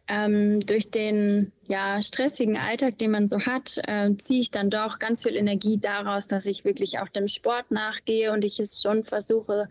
ähm, 0.08 0.60
durch 0.60 0.90
den 0.90 1.52
ja, 1.66 2.02
stressigen 2.02 2.56
Alltag, 2.56 2.98
den 2.98 3.10
man 3.10 3.26
so 3.26 3.40
hat, 3.40 3.80
äh, 3.86 4.14
ziehe 4.16 4.40
ich 4.40 4.50
dann 4.50 4.68
doch 4.68 4.98
ganz 4.98 5.22
viel 5.22 5.34
Energie 5.34 5.78
daraus, 5.78 6.26
dass 6.26 6.44
ich 6.46 6.64
wirklich 6.64 6.98
auch 6.98 7.08
dem 7.08 7.26
Sport 7.26 7.70
nachgehe 7.70 8.32
und 8.32 8.44
ich 8.44 8.60
es 8.60 8.82
schon 8.82 9.04
versuche, 9.04 9.68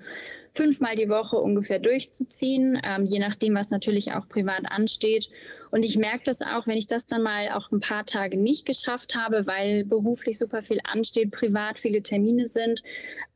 fünfmal 0.55 0.95
die 0.95 1.09
Woche 1.09 1.37
ungefähr 1.37 1.79
durchzuziehen, 1.79 2.79
ähm, 2.83 3.05
je 3.05 3.19
nachdem, 3.19 3.55
was 3.55 3.69
natürlich 3.69 4.13
auch 4.13 4.27
privat 4.27 4.71
ansteht. 4.71 5.29
Und 5.71 5.83
ich 5.83 5.97
merke 5.97 6.23
das 6.25 6.41
auch, 6.41 6.67
wenn 6.67 6.77
ich 6.77 6.87
das 6.87 7.05
dann 7.05 7.23
mal 7.23 7.49
auch 7.49 7.71
ein 7.71 7.79
paar 7.79 8.05
Tage 8.05 8.37
nicht 8.37 8.65
geschafft 8.65 9.15
habe, 9.15 9.47
weil 9.47 9.83
beruflich 9.83 10.37
super 10.37 10.61
viel 10.61 10.79
ansteht, 10.83 11.31
privat 11.31 11.79
viele 11.79 12.03
Termine 12.03 12.47
sind, 12.47 12.83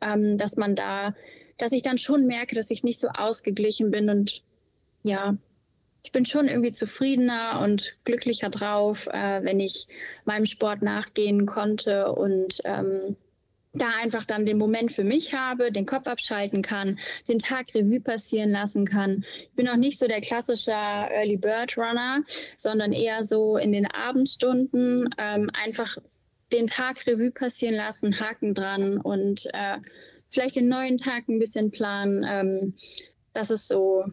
ähm, 0.02 0.38
dass 0.38 0.58
man 0.58 0.76
da, 0.76 1.16
dass 1.58 1.72
ich 1.72 1.82
dann 1.82 1.98
schon 1.98 2.28
merke, 2.28 2.56
dass 2.56 2.70
ich 2.70 2.84
nicht 2.84 3.00
so 3.00 3.08
ausgeglichen 3.10 3.90
bin 3.90 4.10
und 4.10 4.44
ja, 5.04 5.38
ich 6.04 6.12
bin 6.12 6.26
schon 6.26 6.48
irgendwie 6.48 6.72
zufriedener 6.72 7.60
und 7.62 7.98
glücklicher 8.06 8.50
drauf, 8.50 9.08
äh, 9.08 9.44
wenn 9.44 9.60
ich 9.60 9.88
meinem 10.26 10.46
Sport 10.46 10.82
nachgehen 10.82 11.46
konnte 11.46 12.12
und 12.14 12.60
ähm, 12.64 13.18
da 13.74 13.90
einfach 14.02 14.26
dann 14.26 14.46
den 14.46 14.58
Moment 14.58 14.92
für 14.92 15.04
mich 15.04 15.34
habe, 15.34 15.72
den 15.72 15.86
Kopf 15.86 16.08
abschalten 16.08 16.62
kann, 16.62 16.98
den 17.28 17.40
Tag 17.40 17.68
Revue 17.76 18.00
passieren 18.00 18.52
lassen 18.52 18.86
kann. 18.86 19.26
Ich 19.42 19.56
bin 19.56 19.68
auch 19.68 19.76
nicht 19.76 20.00
so 20.00 20.08
der 20.08 20.22
klassische 20.22 20.72
Early 20.72 21.38
Bird 21.38 21.78
Runner, 21.78 22.24
sondern 22.58 22.94
eher 22.94 23.24
so 23.24 23.58
in 23.58 23.72
den 23.72 23.86
Abendstunden 23.86 25.10
ähm, 25.18 25.50
einfach 25.54 25.98
den 26.52 26.68
Tag 26.68 27.06
Revue 27.06 27.32
passieren 27.32 27.76
lassen, 27.76 28.20
Haken 28.20 28.54
dran 28.54 28.98
und 28.98 29.46
äh, 29.54 29.78
vielleicht 30.30 30.56
den 30.56 30.70
neuen 30.70 30.98
Tag 30.98 31.28
ein 31.28 31.40
bisschen 31.40 31.72
planen. 31.72 32.26
Ähm, 32.28 32.76
das 33.34 33.50
ist 33.50 33.68
so 33.68 34.06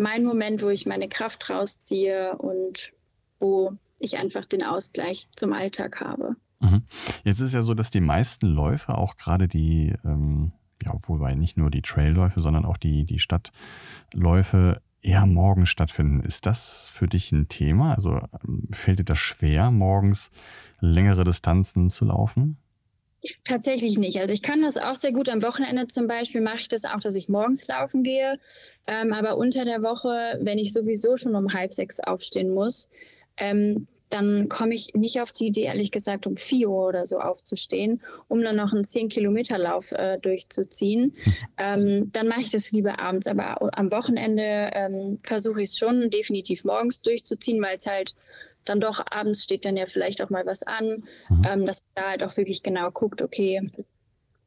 mein 0.00 0.24
Moment, 0.24 0.62
wo 0.62 0.68
ich 0.68 0.86
meine 0.86 1.08
Kraft 1.08 1.50
rausziehe 1.50 2.36
und 2.36 2.92
wo 3.38 3.76
ich 3.98 4.18
einfach 4.18 4.44
den 4.44 4.62
Ausgleich 4.62 5.28
zum 5.36 5.52
Alltag 5.52 6.00
habe. 6.00 6.36
Mhm. 6.60 6.82
Jetzt 7.24 7.40
ist 7.40 7.54
ja 7.54 7.62
so, 7.62 7.74
dass 7.74 7.90
die 7.90 8.00
meisten 8.00 8.46
Läufe, 8.46 8.96
auch 8.96 9.16
gerade 9.16 9.46
die, 9.46 9.94
ähm, 10.04 10.52
ja, 10.82 10.94
wobei 11.06 11.34
nicht 11.34 11.56
nur 11.56 11.70
die 11.70 11.82
Trailläufe, 11.82 12.40
sondern 12.40 12.64
auch 12.64 12.76
die, 12.76 13.04
die 13.04 13.18
Stadtläufe 13.18 14.80
eher 15.02 15.26
morgens 15.26 15.68
stattfinden. 15.68 16.20
Ist 16.20 16.46
das 16.46 16.88
für 16.88 17.06
dich 17.06 17.32
ein 17.32 17.48
Thema? 17.48 17.94
Also 17.94 18.20
ähm, 18.44 18.68
fällt 18.72 19.00
dir 19.00 19.04
das 19.04 19.18
schwer, 19.18 19.70
morgens 19.70 20.30
längere 20.80 21.24
Distanzen 21.24 21.90
zu 21.90 22.06
laufen? 22.06 22.58
Tatsächlich 23.44 23.98
nicht. 23.98 24.18
Also 24.18 24.32
ich 24.32 24.42
kann 24.42 24.62
das 24.62 24.76
auch 24.76 24.96
sehr 24.96 25.12
gut. 25.12 25.28
Am 25.28 25.42
Wochenende 25.42 25.86
zum 25.86 26.06
Beispiel 26.06 26.40
mache 26.40 26.60
ich 26.60 26.68
das 26.68 26.84
auch, 26.84 27.00
dass 27.00 27.14
ich 27.14 27.28
morgens 27.28 27.66
laufen 27.68 28.02
gehe. 28.02 28.38
Ähm, 28.86 29.12
aber 29.12 29.36
unter 29.36 29.64
der 29.64 29.82
Woche, 29.82 30.38
wenn 30.40 30.58
ich 30.58 30.72
sowieso 30.72 31.16
schon 31.16 31.34
um 31.34 31.52
halb 31.52 31.74
sechs 31.74 32.00
aufstehen 32.00 32.50
muss, 32.50 32.88
ähm, 33.36 33.86
dann 34.10 34.48
komme 34.48 34.74
ich 34.74 34.94
nicht 34.94 35.20
auf 35.20 35.30
die 35.30 35.46
Idee, 35.46 35.62
ehrlich 35.62 35.92
gesagt, 35.92 36.26
um 36.26 36.36
vier 36.36 36.68
Uhr 36.68 36.88
oder 36.88 37.06
so 37.06 37.18
aufzustehen, 37.18 38.02
um 38.26 38.42
dann 38.42 38.56
noch 38.56 38.72
einen 38.72 38.82
10-Kilometer-Lauf 38.82 39.92
äh, 39.92 40.18
durchzuziehen. 40.18 41.14
Hm. 41.22 41.34
Ähm, 41.58 42.10
dann 42.12 42.26
mache 42.26 42.40
ich 42.40 42.50
das 42.50 42.72
lieber 42.72 42.98
abends. 42.98 43.28
Aber 43.28 43.60
am 43.78 43.92
Wochenende 43.92 44.70
ähm, 44.72 45.20
versuche 45.22 45.62
ich 45.62 45.70
es 45.70 45.78
schon 45.78 46.10
definitiv 46.10 46.64
morgens 46.64 47.02
durchzuziehen, 47.02 47.62
weil 47.62 47.76
es 47.76 47.86
halt 47.86 48.14
dann 48.70 48.80
doch 48.80 49.04
abends 49.10 49.44
steht 49.44 49.64
dann 49.64 49.76
ja 49.76 49.86
vielleicht 49.86 50.22
auch 50.22 50.30
mal 50.30 50.46
was 50.46 50.62
an, 50.62 51.04
mhm. 51.28 51.42
ähm, 51.46 51.66
dass 51.66 51.82
man 51.82 52.04
da 52.04 52.10
halt 52.10 52.22
auch 52.22 52.36
wirklich 52.36 52.62
genau 52.62 52.90
guckt, 52.90 53.20
okay, 53.20 53.70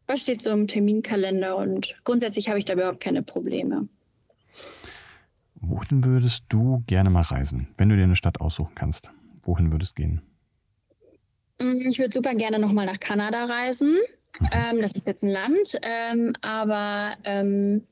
was 0.08 0.22
steht 0.22 0.42
so 0.42 0.50
im 0.50 0.68
Terminkalender 0.68 1.58
und 1.58 1.96
grundsätzlich 2.04 2.50
habe 2.50 2.60
ich 2.60 2.66
da 2.66 2.74
überhaupt 2.74 3.00
keine 3.00 3.24
Probleme. 3.24 3.88
Wohin 5.56 6.04
würdest 6.04 6.46
du 6.50 6.84
gerne 6.88 7.10
mal 7.10 7.22
reisen, 7.22 7.68
wenn 7.78 7.90
du 7.90 7.96
dir 7.96 8.04
eine 8.04 8.16
Stadt 8.16 8.42
aussuchen 8.42 8.76
kannst? 8.76 9.12
Wohin 9.44 9.72
würdest 9.72 9.98
du 9.98 10.02
gehen? 10.02 10.22
Mm, 11.60 11.88
ich 11.90 12.00
würde 12.00 12.14
super 12.14 12.36
gerne 12.36 12.60
nochmal 12.60 12.86
nach 12.86 13.00
Kanada 13.00 13.46
reisen. 13.46 13.98
Mhm. 14.40 14.50
Ähm, 14.52 14.82
das 14.82 14.92
ist 14.94 15.08
jetzt 15.08 15.24
ein 15.24 15.30
Land, 15.30 15.80
ähm, 15.82 16.34
aber 16.42 17.14
ähm, 17.24 17.84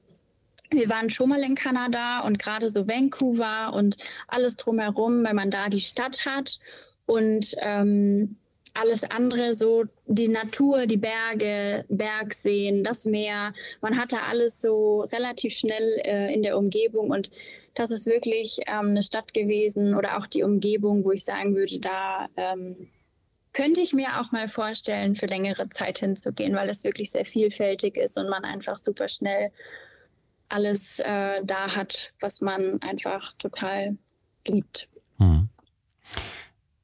wir 0.71 0.89
waren 0.89 1.09
schon 1.09 1.29
mal 1.29 1.43
in 1.43 1.55
Kanada 1.55 2.21
und 2.21 2.39
gerade 2.39 2.69
so 2.69 2.87
Vancouver 2.87 3.73
und 3.73 3.97
alles 4.27 4.55
drumherum, 4.55 5.23
wenn 5.25 5.35
man 5.35 5.51
da 5.51 5.69
die 5.69 5.81
Stadt 5.81 6.25
hat 6.25 6.59
und 7.05 7.55
ähm, 7.59 8.37
alles 8.73 9.03
andere, 9.03 9.53
so 9.53 9.83
die 10.07 10.29
Natur, 10.29 10.85
die 10.85 10.97
Berge, 10.97 11.83
Bergseen, 11.89 12.85
das 12.85 13.03
Meer, 13.03 13.53
man 13.81 13.99
hatte 13.99 14.23
alles 14.23 14.61
so 14.61 15.01
relativ 15.11 15.53
schnell 15.53 15.99
äh, 16.05 16.33
in 16.33 16.41
der 16.41 16.57
Umgebung 16.57 17.09
und 17.09 17.29
das 17.73 17.91
ist 17.91 18.05
wirklich 18.05 18.59
ähm, 18.67 18.89
eine 18.89 19.03
Stadt 19.03 19.33
gewesen 19.33 19.95
oder 19.95 20.17
auch 20.17 20.27
die 20.27 20.43
Umgebung, 20.43 21.03
wo 21.03 21.11
ich 21.11 21.23
sagen 21.23 21.55
würde, 21.55 21.79
da 21.79 22.27
ähm, 22.37 22.89
könnte 23.53 23.81
ich 23.81 23.93
mir 23.93 24.21
auch 24.21 24.31
mal 24.31 24.47
vorstellen, 24.47 25.15
für 25.15 25.25
längere 25.25 25.67
Zeit 25.69 25.99
hinzugehen, 25.99 26.55
weil 26.55 26.69
es 26.69 26.85
wirklich 26.85 27.11
sehr 27.11 27.25
vielfältig 27.25 27.97
ist 27.97 28.17
und 28.17 28.29
man 28.29 28.45
einfach 28.45 28.77
super 28.77 29.09
schnell 29.09 29.51
alles 30.51 30.99
äh, 30.99 31.43
da 31.43 31.75
hat, 31.75 32.13
was 32.19 32.41
man 32.41 32.81
einfach 32.81 33.33
total 33.33 33.97
liebt. 34.47 34.89
Hm. 35.17 35.49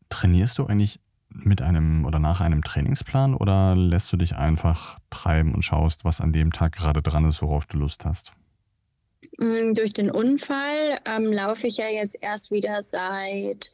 Trainierst 0.09 0.57
du 0.57 0.65
eigentlich 0.65 0.99
mit 1.29 1.61
einem 1.61 2.05
oder 2.05 2.19
nach 2.19 2.41
einem 2.41 2.63
Trainingsplan 2.63 3.35
oder 3.35 3.75
lässt 3.75 4.11
du 4.11 4.17
dich 4.17 4.35
einfach 4.35 4.99
treiben 5.09 5.53
und 5.53 5.63
schaust, 5.63 6.05
was 6.05 6.21
an 6.21 6.33
dem 6.33 6.51
Tag 6.51 6.73
gerade 6.73 7.01
dran 7.01 7.27
ist, 7.27 7.41
worauf 7.41 7.65
du 7.65 7.77
Lust 7.77 8.05
hast? 8.05 8.31
Mm, 9.37 9.73
durch 9.73 9.93
den 9.93 10.09
Unfall 10.09 10.99
ähm, 11.05 11.31
laufe 11.31 11.67
ich 11.67 11.77
ja 11.77 11.89
jetzt 11.89 12.17
erst 12.21 12.51
wieder 12.51 12.81
seit, 12.81 13.71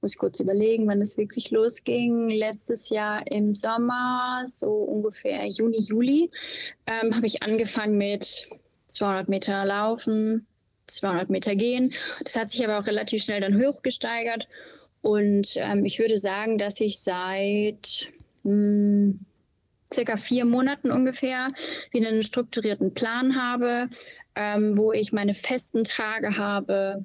muss 0.00 0.12
ich 0.12 0.18
kurz 0.18 0.40
überlegen, 0.40 0.86
wann 0.86 1.02
es 1.02 1.18
wirklich 1.18 1.50
losging. 1.50 2.28
Letztes 2.28 2.88
Jahr 2.88 3.26
im 3.30 3.52
Sommer, 3.52 4.44
so 4.46 4.70
ungefähr 4.70 5.46
Juni, 5.46 5.80
Juli, 5.80 6.30
ähm, 6.86 7.14
habe 7.14 7.26
ich 7.26 7.42
angefangen 7.42 7.98
mit 7.98 8.48
200 8.94 9.28
Meter 9.28 9.64
Laufen, 9.64 10.46
200 10.86 11.30
Meter 11.30 11.56
Gehen. 11.56 11.92
Das 12.22 12.36
hat 12.36 12.50
sich 12.50 12.64
aber 12.64 12.78
auch 12.78 12.86
relativ 12.86 13.22
schnell 13.22 13.40
dann 13.40 13.60
hochgesteigert. 13.60 14.46
Und 15.02 15.56
ähm, 15.56 15.84
ich 15.84 15.98
würde 15.98 16.18
sagen, 16.18 16.58
dass 16.58 16.80
ich 16.80 17.00
seit 17.00 18.08
mh, 18.44 18.50
hm, 18.50 19.20
circa 19.92 20.16
vier 20.16 20.44
Monaten 20.44 20.90
ungefähr 20.90 21.48
wieder 21.92 22.08
einen 22.08 22.22
strukturierten 22.22 22.94
Plan 22.94 23.40
habe, 23.40 23.88
ähm, 24.34 24.76
wo 24.76 24.92
ich 24.92 25.12
meine 25.12 25.34
festen 25.34 25.84
Tage 25.84 26.36
habe, 26.36 27.04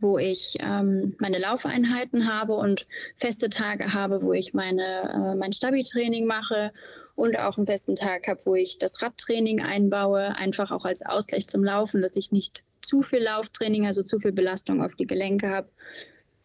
wo 0.00 0.18
ich 0.18 0.56
ähm, 0.60 1.14
meine 1.18 1.38
Laufeinheiten 1.38 2.32
habe 2.32 2.54
und 2.54 2.86
feste 3.16 3.50
Tage 3.50 3.92
habe, 3.92 4.22
wo 4.22 4.32
ich 4.32 4.54
meine, 4.54 5.12
äh, 5.12 5.34
mein 5.36 5.52
Stabi-Training 5.52 6.26
mache 6.26 6.72
und 7.20 7.38
auch 7.38 7.58
einen 7.58 7.66
festen 7.66 7.96
Tag 7.96 8.28
habe, 8.28 8.40
wo 8.46 8.54
ich 8.54 8.78
das 8.78 9.02
Radtraining 9.02 9.60
einbaue, 9.60 10.34
einfach 10.36 10.70
auch 10.70 10.86
als 10.86 11.04
Ausgleich 11.04 11.46
zum 11.48 11.62
Laufen, 11.62 12.00
dass 12.00 12.16
ich 12.16 12.32
nicht 12.32 12.64
zu 12.80 13.02
viel 13.02 13.22
Lauftraining, 13.22 13.86
also 13.86 14.02
zu 14.02 14.18
viel 14.18 14.32
Belastung 14.32 14.82
auf 14.82 14.94
die 14.94 15.06
Gelenke 15.06 15.50
habe. 15.50 15.68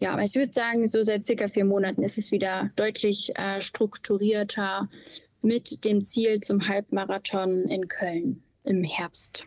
Ja, 0.01 0.11
aber 0.11 0.23
ich 0.23 0.35
würde 0.35 0.51
sagen, 0.51 0.85
so 0.85 1.01
seit 1.01 1.23
circa 1.23 1.47
vier 1.47 1.63
Monaten 1.63 2.03
ist 2.03 2.17
es 2.17 2.31
wieder 2.31 2.71
deutlich 2.75 3.31
äh, 3.37 3.61
strukturierter 3.61 4.89
mit 5.41 5.85
dem 5.85 6.03
Ziel 6.03 6.41
zum 6.41 6.67
Halbmarathon 6.67 7.69
in 7.69 7.87
Köln 7.87 8.43
im 8.65 8.83
Herbst. 8.83 9.45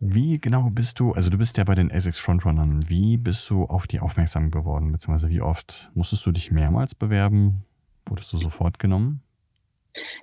Wie 0.00 0.40
genau 0.40 0.70
bist 0.70 0.98
du, 0.98 1.12
also 1.12 1.30
du 1.30 1.38
bist 1.38 1.56
ja 1.56 1.64
bei 1.64 1.76
den 1.76 1.92
ASICS 1.92 2.18
Frontrunnern, 2.18 2.88
wie 2.88 3.16
bist 3.16 3.48
du 3.48 3.62
auf 3.62 3.86
die 3.86 4.00
aufmerksam 4.00 4.50
geworden, 4.50 4.90
beziehungsweise 4.90 5.30
wie 5.30 5.40
oft 5.40 5.92
musstest 5.94 6.26
du 6.26 6.32
dich 6.32 6.50
mehrmals 6.50 6.96
bewerben? 6.96 7.64
Wurdest 8.06 8.32
du 8.32 8.38
sofort 8.38 8.80
genommen? 8.80 9.22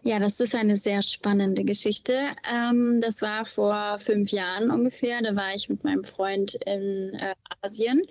Ja, 0.04 0.20
das 0.20 0.40
ist 0.40 0.56
eine 0.56 0.78
sehr 0.78 1.02
spannende 1.02 1.64
Geschichte. 1.64 2.14
Ähm, 2.50 3.00
das 3.02 3.22
war 3.22 3.46
vor 3.46 3.98
fünf 4.00 4.32
Jahren 4.32 4.72
ungefähr. 4.72 5.22
Da 5.22 5.36
war 5.36 5.54
ich 5.56 5.70
mit 5.70 5.84
meinem 5.84 6.04
Freund 6.04 6.56
in 6.66 7.14
äh, 7.16 7.34
Asien 7.62 8.02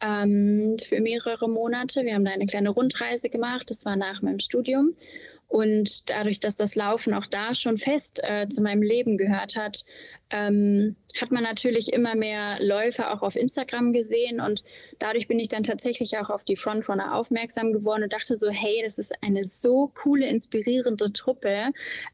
ähm, 0.00 0.76
für 0.82 1.00
mehrere 1.00 1.48
Monate. 1.48 2.04
Wir 2.04 2.14
haben 2.14 2.24
da 2.24 2.32
eine 2.32 2.46
kleine 2.46 2.70
Rundreise 2.70 3.30
gemacht. 3.30 3.70
Das 3.70 3.84
war 3.84 3.96
nach 3.96 4.22
meinem 4.22 4.38
Studium. 4.38 4.94
Und 5.48 6.10
dadurch, 6.10 6.40
dass 6.40 6.56
das 6.56 6.74
Laufen 6.74 7.14
auch 7.14 7.26
da 7.26 7.54
schon 7.54 7.76
fest 7.76 8.20
äh, 8.22 8.48
zu 8.48 8.62
meinem 8.62 8.82
Leben 8.82 9.16
gehört 9.18 9.56
hat, 9.56 9.84
ähm, 10.30 10.96
hat 11.20 11.30
man 11.30 11.44
natürlich 11.44 11.92
immer 11.92 12.16
mehr 12.16 12.56
Läufer 12.60 13.14
auch 13.14 13.22
auf 13.22 13.36
Instagram 13.36 13.92
gesehen. 13.92 14.40
Und 14.40 14.64
dadurch 14.98 15.28
bin 15.28 15.38
ich 15.38 15.48
dann 15.48 15.62
tatsächlich 15.62 16.18
auch 16.18 16.28
auf 16.28 16.44
die 16.44 16.56
Frontrunner 16.56 17.14
aufmerksam 17.14 17.72
geworden 17.72 18.02
und 18.02 18.12
dachte 18.12 18.36
so, 18.36 18.50
hey, 18.50 18.80
das 18.82 18.98
ist 18.98 19.12
eine 19.22 19.44
so 19.44 19.92
coole, 19.94 20.26
inspirierende 20.26 21.12
Truppe. 21.12 21.70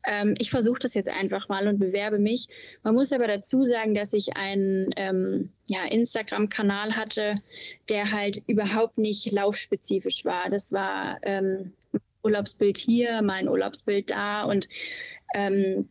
Ähm, 0.07 0.35
ich 0.39 0.51
versuche 0.51 0.81
das 0.81 0.95
jetzt 0.95 1.09
einfach 1.09 1.49
mal 1.49 1.67
und 1.67 1.79
bewerbe 1.79 2.19
mich. 2.19 2.49
Man 2.83 2.95
muss 2.95 3.13
aber 3.13 3.27
dazu 3.27 3.65
sagen, 3.65 3.95
dass 3.95 4.13
ich 4.13 4.37
einen 4.37 4.91
ähm, 4.97 5.53
ja, 5.67 5.85
Instagram-Kanal 5.89 6.97
hatte, 6.97 7.37
der 7.89 8.13
halt 8.13 8.43
überhaupt 8.47 8.99
nicht 8.99 9.33
laufspezifisch 9.33 10.25
war. 10.25 10.51
Das 10.51 10.73
war 10.73 11.19
ähm, 11.23 11.73
Urlaubsbild 12.23 12.79
hier, 12.79 13.23
mal 13.23 13.35
ein 13.35 13.49
Urlaubsbild 13.49 14.11
da 14.11 14.45
und 14.45 14.69
ähm, 15.35 15.89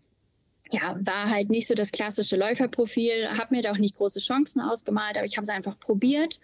ja, 0.71 0.97
war 1.01 1.29
halt 1.29 1.49
nicht 1.49 1.67
so 1.67 1.73
das 1.73 1.91
klassische 1.91 2.37
Läuferprofil, 2.37 3.29
habe 3.37 3.55
mir 3.55 3.63
da 3.63 3.71
auch 3.71 3.77
nicht 3.77 3.97
große 3.97 4.19
Chancen 4.19 4.61
ausgemalt, 4.61 5.17
aber 5.17 5.25
ich 5.25 5.37
habe 5.37 5.43
es 5.43 5.49
einfach 5.49 5.79
probiert 5.79 6.39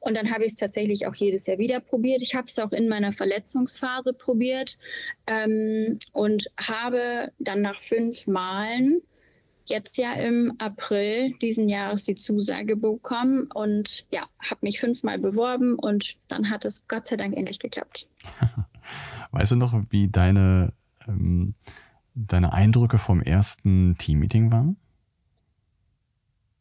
und 0.00 0.16
dann 0.16 0.32
habe 0.32 0.44
ich 0.44 0.52
es 0.52 0.58
tatsächlich 0.58 1.06
auch 1.06 1.14
jedes 1.14 1.46
Jahr 1.46 1.58
wieder 1.58 1.80
probiert. 1.80 2.22
Ich 2.22 2.34
habe 2.34 2.46
es 2.46 2.58
auch 2.58 2.72
in 2.72 2.88
meiner 2.88 3.12
Verletzungsphase 3.12 4.14
probiert 4.14 4.78
ähm, 5.26 5.98
und 6.12 6.50
habe 6.58 7.32
dann 7.38 7.62
nach 7.62 7.80
fünf 7.80 8.26
Malen 8.26 9.02
jetzt 9.66 9.98
ja 9.98 10.14
im 10.14 10.54
April 10.58 11.34
diesen 11.42 11.68
Jahres 11.68 12.02
die 12.04 12.14
Zusage 12.14 12.76
bekommen 12.76 13.48
und 13.54 14.06
ja, 14.10 14.26
habe 14.40 14.60
mich 14.62 14.80
fünfmal 14.80 15.18
beworben 15.18 15.76
und 15.76 16.16
dann 16.28 16.50
hat 16.50 16.64
es 16.64 16.88
Gott 16.88 17.06
sei 17.06 17.16
Dank 17.16 17.36
endlich 17.36 17.58
geklappt. 17.58 18.08
Weißt 19.32 19.52
du 19.52 19.56
noch, 19.56 19.74
wie 19.90 20.08
deine, 20.08 20.72
ähm, 21.06 21.54
deine 22.14 22.52
Eindrücke 22.52 22.98
vom 22.98 23.22
ersten 23.22 23.96
Teammeeting 23.98 24.50
waren? 24.50 24.76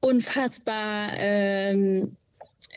Unfassbar 0.02 1.10
ähm, 1.16 2.16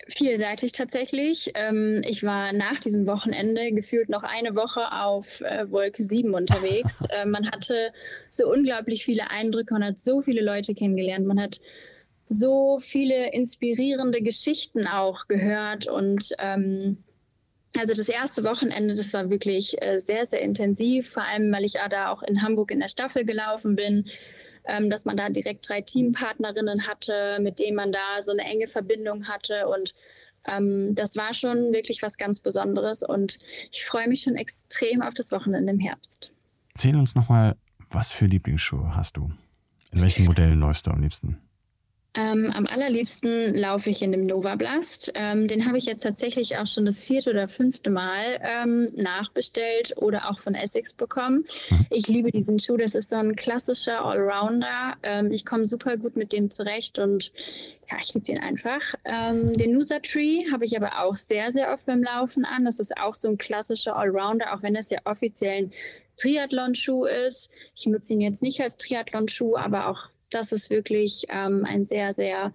vielseitig 0.09 0.73
tatsächlich. 0.73 1.53
Ähm, 1.55 2.03
ich 2.05 2.23
war 2.23 2.53
nach 2.53 2.81
diesem 2.81 3.07
Wochenende 3.07 3.73
gefühlt 3.73 4.09
noch 4.09 4.23
eine 4.23 4.55
Woche 4.55 4.93
auf 4.93 5.41
äh, 5.43 5.71
Wolke 5.71 6.03
7 6.03 6.35
unterwegs. 6.35 7.03
äh, 7.11 7.27
man 7.27 7.51
hatte 7.51 7.93
so 8.29 8.51
unglaublich 8.51 9.05
viele 9.05 9.31
Eindrücke, 9.31 9.75
man 9.75 9.85
hat 9.85 9.99
so 9.99 10.23
viele 10.23 10.43
Leute 10.43 10.75
kennengelernt, 10.75 11.27
man 11.27 11.41
hat 11.41 11.61
so 12.29 12.79
viele 12.81 13.33
inspirierende 13.33 14.23
Geschichten 14.23 14.87
auch 14.87 15.29
gehört 15.29 15.87
und 15.87 16.33
ähm, 16.39 16.99
also 17.79 17.95
das 17.95 18.09
erste 18.09 18.45
Wochenende, 18.45 18.95
das 18.95 19.13
war 19.13 19.31
wirklich 19.31 19.81
äh, 19.83 20.01
sehr, 20.01 20.27
sehr 20.27 20.41
intensiv, 20.41 21.11
vor 21.11 21.25
allem 21.25 21.53
weil 21.53 21.65
ich 21.65 21.75
da 21.91 22.11
auch 22.11 22.23
in 22.23 22.43
Hamburg 22.43 22.71
in 22.71 22.81
der 22.81 22.89
Staffel 22.89 23.25
gelaufen 23.25 23.77
bin, 23.77 24.09
ähm, 24.65 24.91
dass 24.91 25.05
man 25.05 25.17
da 25.17 25.29
direkt 25.29 25.69
drei 25.69 25.81
Teampartnerinnen 25.81 26.87
hatte, 26.87 27.39
mit 27.41 27.59
denen 27.59 27.77
man 27.77 27.93
da 27.93 28.21
so 28.21 28.33
eine 28.33 28.43
enge 28.43 28.69
Verbindung 28.69 29.29
hatte 29.29 29.69
und 29.69 29.95
ähm, 30.45 30.95
das 30.95 31.17
war 31.17 31.35
schon 31.35 31.73
wirklich 31.73 32.03
was 32.03 32.17
ganz 32.17 32.41
Besonderes 32.41 33.03
und 33.03 33.39
ich 33.71 33.85
freue 33.85 34.09
mich 34.09 34.23
schon 34.23 34.37
extrem 34.37 35.03
auf 35.03 35.15
das 35.15 35.31
Wochenende 35.33 35.73
im 35.73 35.79
Herbst. 35.79 36.33
Erzähl 36.75 36.97
uns 36.97 37.15
nochmal, 37.15 37.57
was 37.91 38.13
für 38.13 38.27
Lieblingsschuhe 38.27 38.97
hast 38.97 39.17
du? 39.17 39.31
In 39.93 40.01
welchen 40.01 40.25
Modellen 40.25 40.59
läufst 40.59 40.87
du 40.87 40.91
am 40.91 41.03
liebsten? 41.03 41.39
Ähm, 42.15 42.53
am 42.55 42.67
allerliebsten 42.67 43.55
laufe 43.55 43.89
ich 43.89 44.03
in 44.03 44.13
dem 44.13 44.27
Nova 44.27 44.57
Blast. 44.57 45.13
Ähm, 45.15 45.49
den 45.49 45.67
habe 45.67 45.79
ich 45.79 45.87
jetzt 45.87 46.03
tatsächlich 46.03 46.59
auch 46.59 46.67
schon 46.67 46.85
das 46.85 47.03
vierte 47.03 47.31
oder 47.31 47.49
fünfte 47.49 47.89
Mal 47.89 48.39
ähm, 48.43 48.91
nachbestellt 48.95 49.95
oder 49.97 50.31
auch 50.31 50.39
von 50.39 50.55
Essex 50.55 50.93
bekommen. 50.93 51.47
Mhm. 51.71 51.87
Ich 51.89 52.09
liebe 52.09 52.31
diesen 52.31 52.59
Schuh. 52.59 52.77
Das 52.77 52.95
ist 52.95 53.09
so 53.09 53.17
ein 53.17 53.35
klassischer 53.35 54.05
Allrounder. 54.05 54.97
Ähm, 55.03 55.33
ich 55.33 55.47
komme 55.47 55.67
super 55.67 55.97
gut 55.97 56.15
mit 56.15 56.33
dem 56.33 56.51
zurecht 56.51 56.99
und 56.99 57.33
ja, 57.91 57.97
ich 58.01 58.13
liebe 58.13 58.27
den 58.27 58.39
einfach. 58.39 58.95
Ähm, 59.07 59.47
den 59.47 59.73
Nusa 59.73 59.99
Tree 60.01 60.51
habe 60.53 60.67
ich 60.67 60.77
aber 60.77 61.03
auch 61.03 61.17
sehr, 61.17 61.51
sehr 61.51 61.73
oft 61.73 61.87
beim 61.87 62.03
Laufen 62.03 62.45
an. 62.45 62.67
Das 62.67 62.79
ist 62.79 62.95
auch 62.99 63.15
so 63.15 63.29
ein 63.29 63.39
klassischer 63.39 63.97
Allrounder, 63.97 64.53
auch 64.55 64.63
wenn 64.63 64.75
das 64.75 64.91
ja 64.91 64.99
offiziell 65.05 65.65
ein 65.65 65.73
Triathlon-Schuh 66.17 67.07
ist. 67.07 67.51
Ich 67.75 67.87
nutze 67.87 68.13
ihn 68.13 68.21
jetzt 68.21 68.43
nicht 68.43 68.61
als 68.61 68.77
Triathlon-Schuh, 68.77 69.57
aber 69.57 69.89
auch 69.89 70.12
das 70.35 70.53
ist 70.53 70.71
wirklich 70.71 71.27
ähm, 71.29 71.65
ein 71.69 71.85
sehr, 71.85 72.13
sehr 72.13 72.53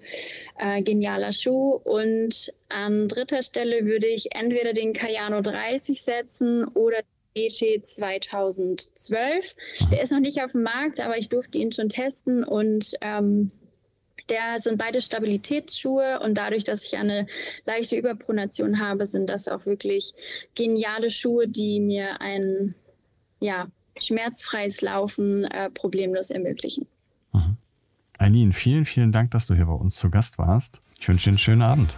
äh, 0.58 0.82
genialer 0.82 1.34
Schuh. 1.34 1.74
Und 1.74 2.54
an 2.70 3.08
dritter 3.08 3.44
Stelle 3.44 3.86
würde 3.86 4.08
ich 4.08 4.36
entweder 4.36 4.74
den 4.74 4.94
Cayano 4.94 5.42
30 5.42 6.02
setzen 6.02 6.66
oder 6.66 7.00
ET 7.36 7.86
2012. 7.86 9.56
Der 9.92 10.02
ist 10.02 10.12
noch 10.12 10.20
nicht 10.20 10.42
auf 10.44 10.54
dem 10.54 10.64
Markt, 10.64 11.00
aber 11.00 11.18
ich 11.18 11.30
durfte 11.30 11.58
ihn 11.58 11.72
schon 11.72 11.90
testen 11.90 12.44
und 12.44 12.96
ähm, 13.02 13.52
der 14.30 14.60
sind 14.60 14.78
beide 14.78 15.02
Stabilitätsschuhe 15.02 16.20
und 16.20 16.38
dadurch, 16.38 16.64
dass 16.64 16.84
ich 16.84 16.98
eine 16.98 17.28
leichte 17.66 17.96
Überpronation 17.96 18.80
habe, 18.80 19.06
sind 19.06 19.30
das 19.30 19.48
auch 19.48 19.66
wirklich 19.66 20.14
geniale 20.56 21.12
Schuhe, 21.12 21.48
die 21.48 21.80
mir 21.80 22.20
ein 22.20 22.76
ja, 23.40 23.68
schmerzfreies 23.98 24.82
Laufen 24.82 25.46
äh, 25.46 25.70
problemlos 25.70 26.30
ermöglichen. 26.30 26.88
Eileen, 28.18 28.52
vielen, 28.52 28.86
vielen 28.86 29.12
Dank, 29.12 29.32
dass 29.32 29.46
du 29.46 29.54
hier 29.54 29.66
bei 29.66 29.74
uns 29.74 29.96
zu 29.96 30.10
Gast 30.10 30.38
warst. 30.38 30.82
Ich 31.00 31.08
wünsche 31.08 31.26
dir 31.26 31.32
einen 31.32 31.38
schönen 31.38 31.62
Abend. 31.62 31.96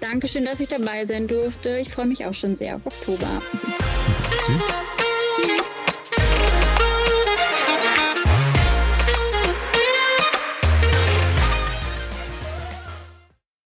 Dankeschön, 0.00 0.44
dass 0.44 0.60
ich 0.60 0.68
dabei 0.68 1.04
sein 1.04 1.26
durfte. 1.26 1.78
Ich 1.78 1.90
freue 1.90 2.06
mich 2.06 2.24
auch 2.24 2.34
schon 2.34 2.56
sehr 2.56 2.76
auf 2.76 2.86
Oktober. 2.86 3.42
Tschüss. 4.46 4.89